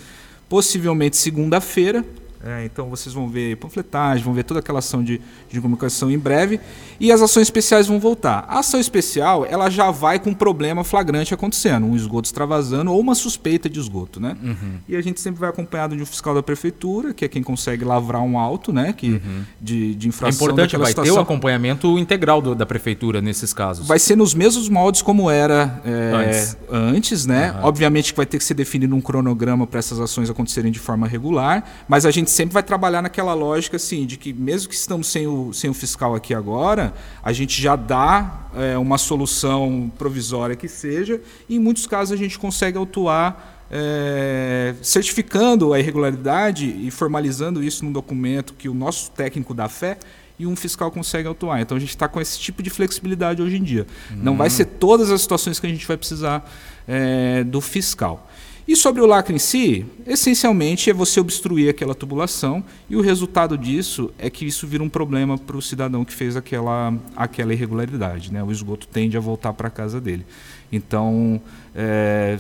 possivelmente 0.49 1.17
segunda-feira, 1.17 2.05
é, 2.45 2.65
então 2.65 2.89
vocês 2.89 3.15
vão 3.15 3.29
ver 3.29 3.57
panfletagem, 3.57 4.25
vão 4.25 4.35
ver 4.35 4.43
toda 4.43 4.61
aquela 4.61 4.81
ação 4.81 5.03
de, 5.03 5.21
de 5.49 5.61
comunicação 5.61 6.11
em 6.11 6.19
breve 6.19 6.61
e 6.99 7.13
as 7.13 7.23
ações 7.23 7.43
especiais 7.43 7.87
vão 7.87 8.01
voltar. 8.01 8.45
A 8.49 8.59
ação 8.59 8.81
especial 8.81 9.47
ela 9.47 9.71
já 9.71 9.91
vai 9.91 10.19
com 10.19 10.31
um 10.31 10.35
problema 10.35 10.83
flagrante 10.83 11.33
acontecendo, 11.33 11.87
um 11.87 11.95
esgoto 11.95 12.27
extravasando 12.27 12.93
ou 12.93 12.99
uma 12.99 13.15
suspeita 13.15 13.69
de 13.71 13.79
esgoto, 13.79 14.19
né? 14.19 14.37
Uhum. 14.43 14.79
E 14.89 14.97
a 14.97 15.01
gente 15.01 15.21
sempre 15.21 15.41
vai 15.41 15.51
acompanhado 15.51 15.97
de 15.97 16.03
um 16.03 16.07
fiscal 16.07 16.35
da 16.35 16.43
prefeitura, 16.43 17.15
que 17.15 17.25
é 17.25 17.29
quem 17.29 17.43
consegue 17.43 17.85
lavrar 17.85 18.23
um 18.23 18.39
auto, 18.39 18.73
né? 18.73 18.93
Que, 18.93 19.13
uhum. 19.13 19.45
de, 19.61 19.95
de 19.95 20.09
infração. 20.09 20.49
É 20.49 20.51
importante, 20.51 20.77
vai 20.77 20.89
situação. 20.89 21.15
ter 21.15 21.19
o 21.19 21.23
acompanhamento 21.23 21.99
integral 21.99 22.43
do, 22.43 22.55
da 22.55 22.67
prefeitura 22.67 23.21
nesses 23.21 23.53
casos. 23.53 23.87
Vai 23.87 23.99
ser 23.99 24.17
nos 24.17 24.35
mesmos 24.35 24.69
moldes 24.69 25.03
como 25.03 25.31
era 25.31 25.81
é, 25.85 26.13
antes. 26.15 26.57
antes, 26.71 27.27
né? 27.27 27.53
Uhum. 27.53 27.67
Obviamente 27.67 28.13
que 28.13 28.17
vai 28.17 28.27
ter 28.27 28.39
que 28.39 28.45
ser 28.45 28.55
definido 28.55 28.97
um 28.97 29.01
cronograma 29.01 29.67
para 29.67 29.79
essas 29.79 30.01
ações 30.01 30.29
acontecerem 30.29 30.73
de 30.73 30.81
forma 30.81 31.07
regular, 31.07 31.65
mas 31.89 32.05
a 32.05 32.11
gente 32.11 32.32
sempre 32.33 32.55
vai 32.55 32.63
trabalhar 32.63 33.03
naquela 33.03 33.35
lógica 33.35 33.77
assim, 33.77 34.07
de 34.07 34.17
que 34.17 34.33
mesmo 34.33 34.69
que 34.69 34.75
estamos 34.75 35.07
sem 35.07 35.27
o, 35.27 35.53
sem 35.53 35.71
o 35.71 35.75
fiscal 35.75 36.15
aqui 36.15 36.35
agora, 36.35 36.95
a 37.23 37.33
gente 37.33 37.61
já 37.61 37.77
dá 37.77 38.49
é, 38.57 38.77
uma 38.79 38.99
solução 38.99 39.93
provisória 39.99 40.57
que 40.57 40.69
seja, 40.69 41.21
e 41.49 41.57
em 41.57 41.59
muitos 41.59 41.87
casos 41.87 42.13
a 42.13 42.17
gente 42.17 42.39
consegue 42.39 42.77
autuar 42.79 43.67
é, 43.71 44.75
certificando 44.83 45.73
a 45.73 45.81
irregularidade 45.81 46.67
e 46.67 46.91
formalizando 46.91 47.65
isso 47.65 47.85
num 47.85 47.93
documento 47.93 48.53
que 48.53 48.69
o 48.69 48.75
nosso 48.75 49.11
técnico 49.13 49.55
dá 49.55 49.69
fé 49.69 49.99
e 50.39 50.47
um 50.47 50.55
fiscal 50.55 50.91
consegue 50.91 51.27
autuar. 51.27 51.61
Então 51.61 51.77
a 51.77 51.81
gente 51.81 51.91
está 51.91 52.07
com 52.07 52.21
esse 52.21 52.39
tipo 52.39 52.63
de 52.63 52.69
flexibilidade 52.69 53.41
hoje 53.41 53.57
em 53.57 53.63
dia. 53.63 53.87
Hum. 54.11 54.17
Não 54.23 54.37
vai 54.37 54.51
ser 54.51 54.67
todas 54.67 55.11
as 55.11 55.23
situações 55.23 55.59
que 55.59 55.67
a 55.67 55.71
gente 55.71 55.87
vai 55.87 55.97
precisar 55.97 56.51
é, 56.87 57.45
do 57.45 57.61
fiscal. 57.61 58.29
E 58.67 58.77
sobre 58.77 59.03
o 59.03 59.07
lacre 59.07 59.35
em 59.35 59.39
si, 59.39 59.85
essencialmente 60.07 60.89
é 60.89 60.93
você 60.93 61.19
obstruir 61.19 61.69
aquela 61.69 61.95
tubulação 61.95 62.63
e 62.89 62.95
o 62.95 63.01
resultado 63.01 63.59
disso 63.59 64.11
é 64.17 64.31
que 64.31 64.47
isso 64.47 64.67
vira 64.67 64.83
um 64.83 64.89
problema 64.89 65.37
para 65.37 65.57
o 65.57 65.63
cidadão 65.63 66.05
que 66.05 66.13
fez 66.13 66.37
aquela, 66.37 66.95
aquela 67.17 67.53
irregularidade. 67.53 68.33
Né? 68.33 68.43
O 68.43 68.53
esgoto 68.53 68.87
tende 68.87 69.17
a 69.17 69.21
voltar 69.21 69.53
para 69.53 69.67
a 69.67 69.71
casa 69.71 70.01
dele. 70.01 70.25
Então, 70.71 71.41
é, 71.75 72.39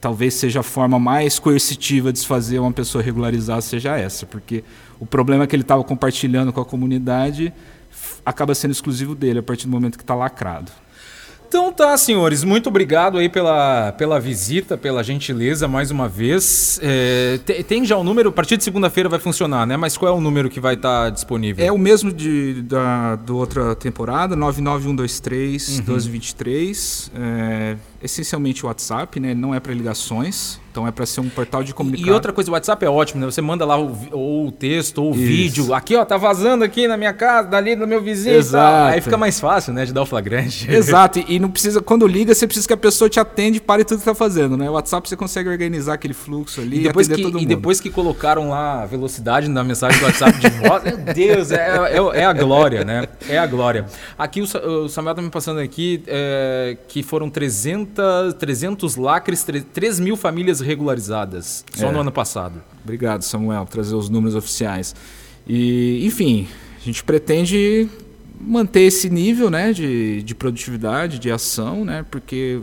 talvez 0.00 0.34
seja 0.34 0.60
a 0.60 0.64
forma 0.64 0.98
mais 0.98 1.38
coercitiva 1.38 2.12
de 2.12 2.18
se 2.18 2.26
fazer 2.26 2.58
uma 2.58 2.72
pessoa 2.72 3.02
regularizar 3.02 3.62
seja 3.62 3.96
essa, 3.96 4.26
porque 4.26 4.64
o 4.98 5.06
problema 5.06 5.46
que 5.46 5.54
ele 5.54 5.62
estava 5.62 5.84
compartilhando 5.84 6.52
com 6.52 6.60
a 6.60 6.64
comunidade 6.64 7.52
acaba 8.26 8.52
sendo 8.54 8.72
exclusivo 8.72 9.14
dele 9.14 9.38
a 9.38 9.42
partir 9.42 9.66
do 9.66 9.70
momento 9.70 9.96
que 9.96 10.02
está 10.02 10.14
lacrado. 10.14 10.72
Então 11.52 11.70
tá, 11.70 11.94
senhores, 11.98 12.44
muito 12.44 12.70
obrigado 12.70 13.18
aí 13.18 13.28
pela, 13.28 13.92
pela 13.92 14.18
visita, 14.18 14.74
pela 14.78 15.04
gentileza 15.04 15.68
mais 15.68 15.90
uma 15.90 16.08
vez. 16.08 16.80
É, 16.82 17.38
tem 17.68 17.84
já 17.84 17.94
o 17.94 18.00
um 18.00 18.04
número, 18.04 18.30
a 18.30 18.32
partir 18.32 18.56
de 18.56 18.64
segunda-feira 18.64 19.06
vai 19.06 19.18
funcionar, 19.18 19.66
né? 19.66 19.76
Mas 19.76 19.94
qual 19.98 20.14
é 20.14 20.16
o 20.16 20.20
número 20.20 20.48
que 20.48 20.58
vai 20.58 20.76
estar 20.76 21.04
tá 21.04 21.10
disponível? 21.10 21.62
É 21.62 21.70
o 21.70 21.76
mesmo 21.76 22.10
de, 22.10 22.62
da 22.62 23.16
do 23.16 23.36
outra 23.36 23.74
temporada, 23.74 24.34
99123 24.34 25.68
uhum. 25.68 25.74
1223. 25.74 27.12
É, 27.14 27.76
essencialmente 28.02 28.64
o 28.64 28.68
WhatsApp, 28.68 29.18
né? 29.20 29.30
Ele 29.30 29.40
não 29.40 29.54
é 29.54 29.60
para 29.60 29.72
ligações. 29.72 30.60
Então 30.72 30.88
é 30.88 30.90
para 30.90 31.04
ser 31.04 31.20
um 31.20 31.28
portal 31.28 31.62
de 31.62 31.74
comunicação. 31.74 32.10
E 32.10 32.14
outra 32.14 32.32
coisa, 32.32 32.50
o 32.50 32.54
WhatsApp 32.54 32.82
é 32.82 32.88
ótimo, 32.88 33.20
né? 33.20 33.30
Você 33.30 33.42
manda 33.42 33.62
lá 33.66 33.78
o, 33.78 33.94
ou 34.10 34.46
o 34.46 34.50
texto 34.50 35.02
ou 35.02 35.12
o 35.12 35.14
Isso. 35.14 35.26
vídeo. 35.26 35.74
Aqui, 35.74 35.94
ó, 35.94 36.02
tá 36.02 36.16
vazando 36.16 36.64
aqui 36.64 36.88
na 36.88 36.96
minha 36.96 37.12
casa, 37.12 37.46
dali 37.46 37.76
no 37.76 37.86
meu 37.86 38.00
vizinho. 38.00 38.36
Exato. 38.36 38.94
Aí 38.94 39.00
fica 39.02 39.18
mais 39.18 39.38
fácil, 39.38 39.74
né, 39.74 39.84
de 39.84 39.92
dar 39.92 40.00
o 40.00 40.06
flagrante. 40.06 40.68
Exato. 40.72 41.22
E 41.28 41.38
não 41.38 41.50
precisa, 41.50 41.82
quando 41.82 42.06
liga, 42.06 42.34
você 42.34 42.46
precisa 42.46 42.66
que 42.66 42.72
a 42.72 42.78
pessoa 42.78 43.10
te 43.10 43.20
atende 43.20 43.58
e 43.58 43.60
pare 43.60 43.84
tudo 43.84 43.98
que 43.98 44.04
tá 44.06 44.14
fazendo, 44.14 44.56
né? 44.56 44.70
O 44.70 44.72
WhatsApp 44.72 45.06
você 45.06 45.14
consegue 45.14 45.50
organizar 45.50 45.92
aquele 45.92 46.14
fluxo 46.14 46.62
ali 46.62 46.78
e 46.78 46.82
depois, 46.84 47.06
que, 47.06 47.20
e 47.20 47.46
depois 47.46 47.78
que 47.78 47.90
colocaram 47.90 48.48
lá 48.48 48.82
a 48.82 48.86
velocidade 48.86 49.48
na 49.48 49.62
mensagem 49.62 50.00
do 50.00 50.06
WhatsApp 50.06 50.38
de 50.38 50.48
voz, 50.48 50.84
meu 50.84 50.96
Deus, 51.14 51.50
é, 51.50 51.76
é, 51.90 52.20
é, 52.20 52.24
a 52.24 52.32
glória, 52.32 52.82
né? 52.82 53.06
É 53.28 53.36
a 53.36 53.46
glória. 53.46 53.84
Aqui 54.16 54.40
o, 54.40 54.44
o 54.84 54.88
Samuel 54.88 55.14
tá 55.14 55.20
me 55.20 55.30
passando 55.30 55.60
aqui 55.60 56.02
é, 56.06 56.78
que 56.88 57.02
foram 57.02 57.28
300, 57.28 57.91
300 58.38 58.96
lacres, 58.96 59.44
3, 59.44 59.64
3 59.72 60.00
mil 60.00 60.16
famílias 60.16 60.60
regularizadas 60.60 61.64
só 61.74 61.88
é. 61.88 61.92
no 61.92 62.00
ano 62.00 62.12
passado. 62.12 62.62
Obrigado, 62.82 63.22
Samuel, 63.22 63.64
por 63.64 63.72
trazer 63.72 63.94
os 63.94 64.08
números 64.08 64.34
oficiais. 64.34 64.94
E, 65.46 66.04
enfim, 66.04 66.48
a 66.80 66.84
gente 66.84 67.02
pretende 67.04 67.88
manter 68.40 68.82
esse 68.82 69.08
nível 69.08 69.50
né, 69.50 69.72
de, 69.72 70.22
de 70.22 70.34
produtividade, 70.34 71.18
de 71.18 71.30
ação, 71.30 71.84
né, 71.84 72.04
porque 72.10 72.60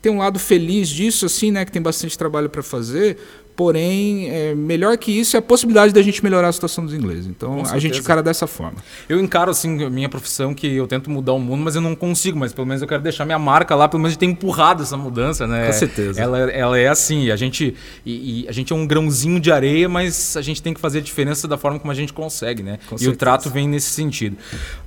tem 0.00 0.10
um 0.10 0.18
lado 0.18 0.38
feliz 0.38 0.88
disso, 0.88 1.26
assim, 1.26 1.50
né, 1.50 1.64
que 1.64 1.72
tem 1.72 1.82
bastante 1.82 2.16
trabalho 2.16 2.48
para 2.48 2.62
fazer, 2.62 3.18
porém, 3.60 4.30
é, 4.30 4.54
melhor 4.54 4.96
que 4.96 5.12
isso 5.12 5.36
é 5.36 5.38
a 5.38 5.42
possibilidade 5.42 5.92
da 5.92 6.00
gente 6.00 6.24
melhorar 6.24 6.48
a 6.48 6.52
situação 6.52 6.82
dos 6.82 6.94
ingleses. 6.94 7.26
Então, 7.26 7.62
a 7.70 7.78
gente 7.78 7.98
encara 7.98 8.22
dessa 8.22 8.46
forma. 8.46 8.78
Eu 9.06 9.20
encaro, 9.20 9.50
assim, 9.50 9.84
a 9.84 9.90
minha 9.90 10.08
profissão, 10.08 10.54
que 10.54 10.66
eu 10.66 10.86
tento 10.86 11.10
mudar 11.10 11.34
o 11.34 11.38
mundo, 11.38 11.62
mas 11.62 11.74
eu 11.74 11.82
não 11.82 11.94
consigo, 11.94 12.38
mas 12.38 12.54
pelo 12.54 12.66
menos 12.66 12.80
eu 12.80 12.88
quero 12.88 13.02
deixar 13.02 13.26
minha 13.26 13.38
marca 13.38 13.74
lá, 13.74 13.86
pelo 13.86 14.00
menos 14.00 14.14
de 14.14 14.18
ter 14.18 14.24
empurrado 14.24 14.82
essa 14.82 14.96
mudança, 14.96 15.46
né? 15.46 15.66
Com 15.66 15.72
certeza. 15.74 16.18
Ela, 16.18 16.38
ela 16.50 16.78
é 16.78 16.88
assim, 16.88 17.30
a 17.30 17.36
gente, 17.36 17.74
e, 18.06 18.44
e 18.44 18.48
a 18.48 18.52
gente 18.52 18.72
é 18.72 18.76
um 18.76 18.86
grãozinho 18.86 19.38
de 19.38 19.52
areia, 19.52 19.90
mas 19.90 20.38
a 20.38 20.40
gente 20.40 20.62
tem 20.62 20.72
que 20.72 20.80
fazer 20.80 21.00
a 21.00 21.02
diferença 21.02 21.46
da 21.46 21.58
forma 21.58 21.78
como 21.78 21.92
a 21.92 21.94
gente 21.94 22.14
consegue, 22.14 22.62
né? 22.62 22.78
Com 22.88 22.94
e 22.94 22.98
certeza. 23.00 23.10
o 23.10 23.16
trato 23.18 23.50
vem 23.50 23.68
nesse 23.68 23.90
sentido. 23.90 24.38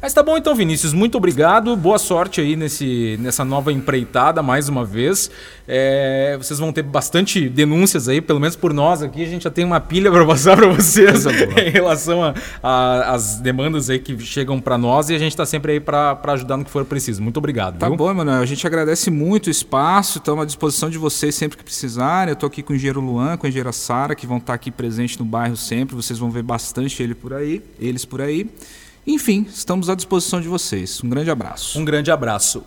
Mas 0.02 0.16
tá 0.16 0.24
bom 0.24 0.36
então, 0.36 0.56
Vinícius, 0.56 0.94
muito 0.94 1.16
obrigado, 1.16 1.76
boa 1.76 2.00
sorte 2.00 2.42
aí 2.42 2.56
nesse, 2.56 3.20
nessa 3.22 3.46
nova 3.46 3.72
empreitada, 3.72 4.42
mais 4.42 4.68
uma 4.68 4.84
vez. 4.84 5.30
É, 5.68 6.36
vocês 6.40 6.58
vão 6.58 6.74
ter 6.74 6.82
bastante 6.82 7.48
denúncias 7.48 8.10
aí, 8.10 8.20
pelo 8.20 8.40
menos 8.40 8.56
por 8.64 8.74
nós 8.74 9.02
aqui, 9.02 9.22
a 9.22 9.28
gente 9.28 9.44
já 9.44 9.52
tem 9.52 9.66
uma 9.66 9.82
pilha 9.82 10.10
para 10.10 10.26
passar 10.26 10.56
para 10.56 10.70
vocês 10.70 11.26
em 11.26 11.70
relação 11.70 12.22
às 12.64 13.36
demandas 13.42 13.90
aí 13.90 14.00
que 14.00 14.18
chegam 14.20 14.58
para 14.62 14.78
nós 14.78 15.10
e 15.10 15.16
a 15.16 15.20
gente 15.20 15.34
está 15.34 15.46
sempre 15.46 15.74
aí 15.74 15.80
para 15.82 16.18
ajudar 16.28 16.56
no 16.56 16.64
que 16.64 16.72
for 16.72 16.86
preciso. 16.86 17.22
Muito 17.22 17.36
obrigado. 17.36 17.78
Tá 17.78 17.90
viu? 17.90 17.98
bom, 17.98 18.10
Emanuel. 18.10 18.42
A 18.42 18.46
gente 18.46 18.66
agradece 18.66 19.12
muito 19.12 19.48
o 19.48 19.50
espaço, 19.50 20.20
estamos 20.20 20.44
à 20.44 20.46
disposição 20.46 20.90
de 20.90 20.98
vocês 20.98 21.36
sempre 21.36 21.58
que 21.58 21.64
precisarem. 21.66 22.30
Eu 22.30 22.36
estou 22.36 22.48
aqui 22.48 22.64
com 22.64 22.72
o 22.72 22.76
engenheiro 22.78 23.02
Luan, 23.02 23.36
com 23.36 23.46
a 23.46 23.50
engenheira 23.50 23.74
Sara, 23.74 24.16
que 24.16 24.26
vão 24.26 24.38
estar 24.38 24.54
aqui 24.54 24.72
presentes 24.72 25.18
no 25.18 25.26
bairro 25.26 25.58
sempre. 25.58 25.94
Vocês 25.94 26.18
vão 26.18 26.32
ver 26.32 26.44
bastante 26.44 27.04
ele 27.04 27.16
por 27.16 27.34
aí, 27.34 27.62
eles 27.78 28.06
por 28.06 28.22
aí. 28.22 28.50
Enfim, 29.06 29.46
estamos 29.54 29.90
à 29.90 29.96
disposição 29.96 30.40
de 30.40 30.48
vocês. 30.48 31.02
Um 31.04 31.10
grande 31.10 31.30
abraço. 31.30 31.78
Um 31.78 31.84
grande 31.84 32.10
abraço. 32.12 32.64